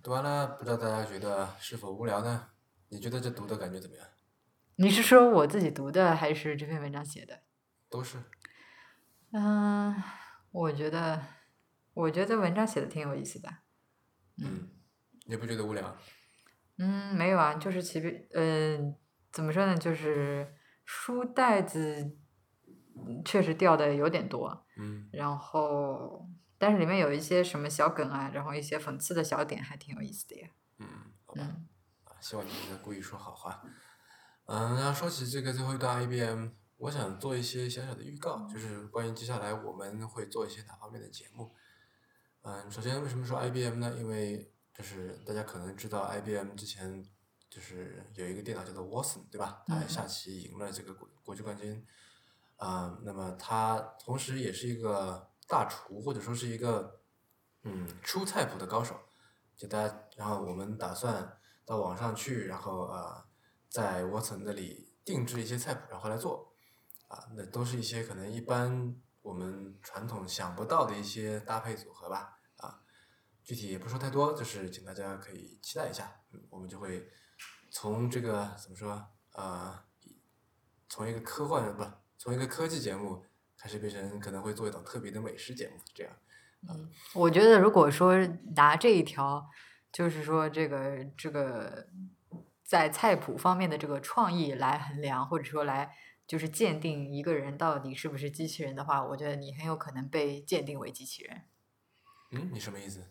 [0.02, 2.50] 读完了，不知道大家觉得是否无聊呢？
[2.90, 4.08] 你觉得这读的感觉怎么样？
[4.78, 7.44] 你是说我自己读的，还是这篇文章写的？
[7.90, 8.18] 都是。
[9.32, 10.02] 嗯，
[10.52, 11.22] 我觉得，
[11.94, 13.50] 我觉得文章写的挺有意思的。
[14.42, 14.70] 嗯，
[15.26, 15.98] 你不觉得无聊？
[16.78, 18.96] 嗯，没有啊，就是其别，嗯，
[19.32, 19.78] 怎么说呢？
[19.78, 20.56] 就是
[20.86, 22.18] 书袋子
[22.96, 24.66] 嗯确实掉的有点多。
[24.80, 26.26] 嗯然后，
[26.58, 30.50] 但是里面有一些什么小梗啊，然后一些讽刺的小点，还挺有意思的呀。
[30.78, 30.88] 嗯，
[31.26, 31.68] 好吧，嗯
[32.06, 33.62] 啊，希望你是在故意说好话。
[34.46, 41.54] 嗯，然后说起这个最后一段 IBM，我想做一些小小的预告，就是关于接下来我们会做一些哪方面的节目。
[42.42, 43.94] 嗯，首先为什么说 IBM 呢？
[43.98, 47.06] 因为就是大家可能知道 IBM 之前
[47.50, 49.62] 就是有一个电脑叫做 Watson，对吧？
[49.68, 51.86] 它嗯下棋赢了这个国国际冠军。
[52.60, 57.02] 啊、那么他同时也是一个大厨，或者说是一个
[57.64, 58.96] 嗯出菜谱的高手。
[59.56, 63.26] 就大家，然后我们打算到网上去，然后呃，
[63.70, 66.54] 在 Watson 那里定制一些菜谱，然后来做。
[67.08, 72.40] 啊，那都是一些可能一般我们传统想不到的一些搭配组合吧。
[72.58, 72.82] 啊，
[73.44, 76.22] 具体也不说太多，就是请大家可以期待一下。
[76.50, 77.10] 我们就会
[77.72, 79.86] 从这个怎么说啊、
[80.88, 81.84] 从一个科幻不，
[82.20, 83.24] 从一个科技节目
[83.58, 86.14] 开始变成可能会做一档特别的美食节目，这样。
[86.68, 88.14] 嗯我觉得如果说
[88.58, 89.50] 拿这一条，
[89.94, 91.88] 就是说这个这个
[92.62, 95.96] 在菜谱方面的这个创意来衡量，或者说来
[96.28, 101.44] 就是鉴定一个人到底是不是机器人的话，我觉得你很有可能被鉴定为机器人。
[102.32, 103.06] 嗯，你什么意思？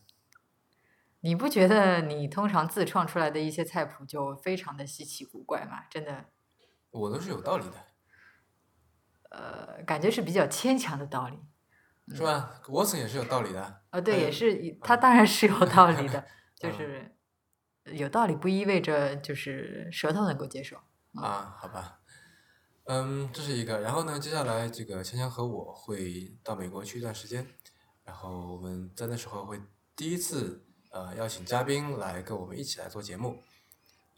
[1.20, 5.84] 你不觉得你通常自创出来的一些菜谱就非常的稀奇古怪吗？
[5.88, 6.26] 真的，
[6.90, 7.87] 我都是有道理的。
[9.88, 11.38] 呃，感觉是比较牵强的道理。
[12.14, 13.80] 是吧？Watson 也是有道理的。
[13.90, 16.26] 呃，对，也是以，他当然是有道理的，
[16.58, 17.16] 就嗯是
[17.92, 20.76] 有道理不意味着就是舌头能够接受。
[21.14, 22.00] 啊，好吧，
[22.84, 23.80] 嗯，这是一个。
[23.80, 27.46] 然后呢，接下来这个强强和我会到美国去一段时间，
[28.04, 29.60] 然后我们在那时候会
[29.94, 33.42] 第一次呃邀请嘉宾来跟我们一起来做节目。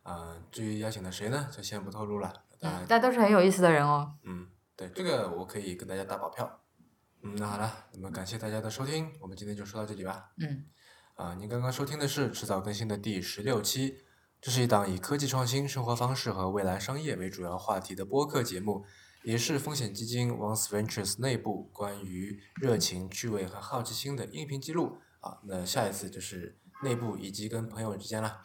[0.02, 2.32] 啊、至于邀请的谁呢，就先不透露了。
[2.58, 4.14] 大家嗯，，但都是很有意思的人哦。
[4.24, 4.48] 嗯，
[4.80, 6.62] 对，这个我可以跟大家打保票。
[7.22, 10.30] 嗯，那好了，那么感谢大家的收听，我们今天就说到这里吧。
[10.38, 10.64] 嗯
[11.16, 13.98] 啊，您刚刚收听的是迟早更新的第十六期，
[14.40, 18.86] 这是一档以科技创新、生活方式和未来商业为主要话题的播客节目，
[19.22, 24.96] 也是风险基金 Once Ventures 内部关于热情、趣味和好奇心的音频记录。
[25.20, 28.42] 啊，那下一次就是内部以及跟朋友之间啦。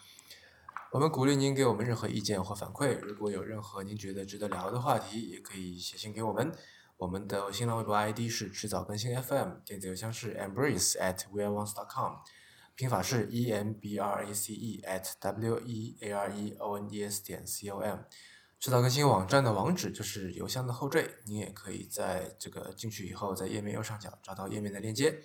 [0.96, 6.50] 我们鼓励您给我们任何意见或反馈，如果有任何您觉得值得聊的话题，也可以写信给我们。
[6.96, 12.14] 我们的新浪微博 ID 是迟早更新 FM，电子邮箱是 embrace at weareones.com，
[12.76, 16.90] 拼法是 e m b r a c e at w e a r e o n
[16.90, 17.98] e s 点 c o m。
[18.58, 25.20] 迟早更新网站的网址就是邮箱的后缀，您也可以在这个进去以后，在页面右上角找到页面的链接。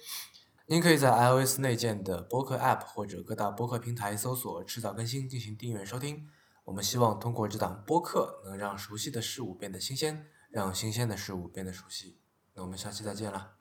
[0.71, 6.29] 您可以在 iOS 内建的播客 App 或者各大播客平台搜索“迟早更新”进行订阅收听。
[6.63, 12.21] 我们希望通过这档播客，能让熟悉的事物变得新鲜，让新鲜的事物变得熟悉。
[12.55, 13.60] 那我们下期再见了。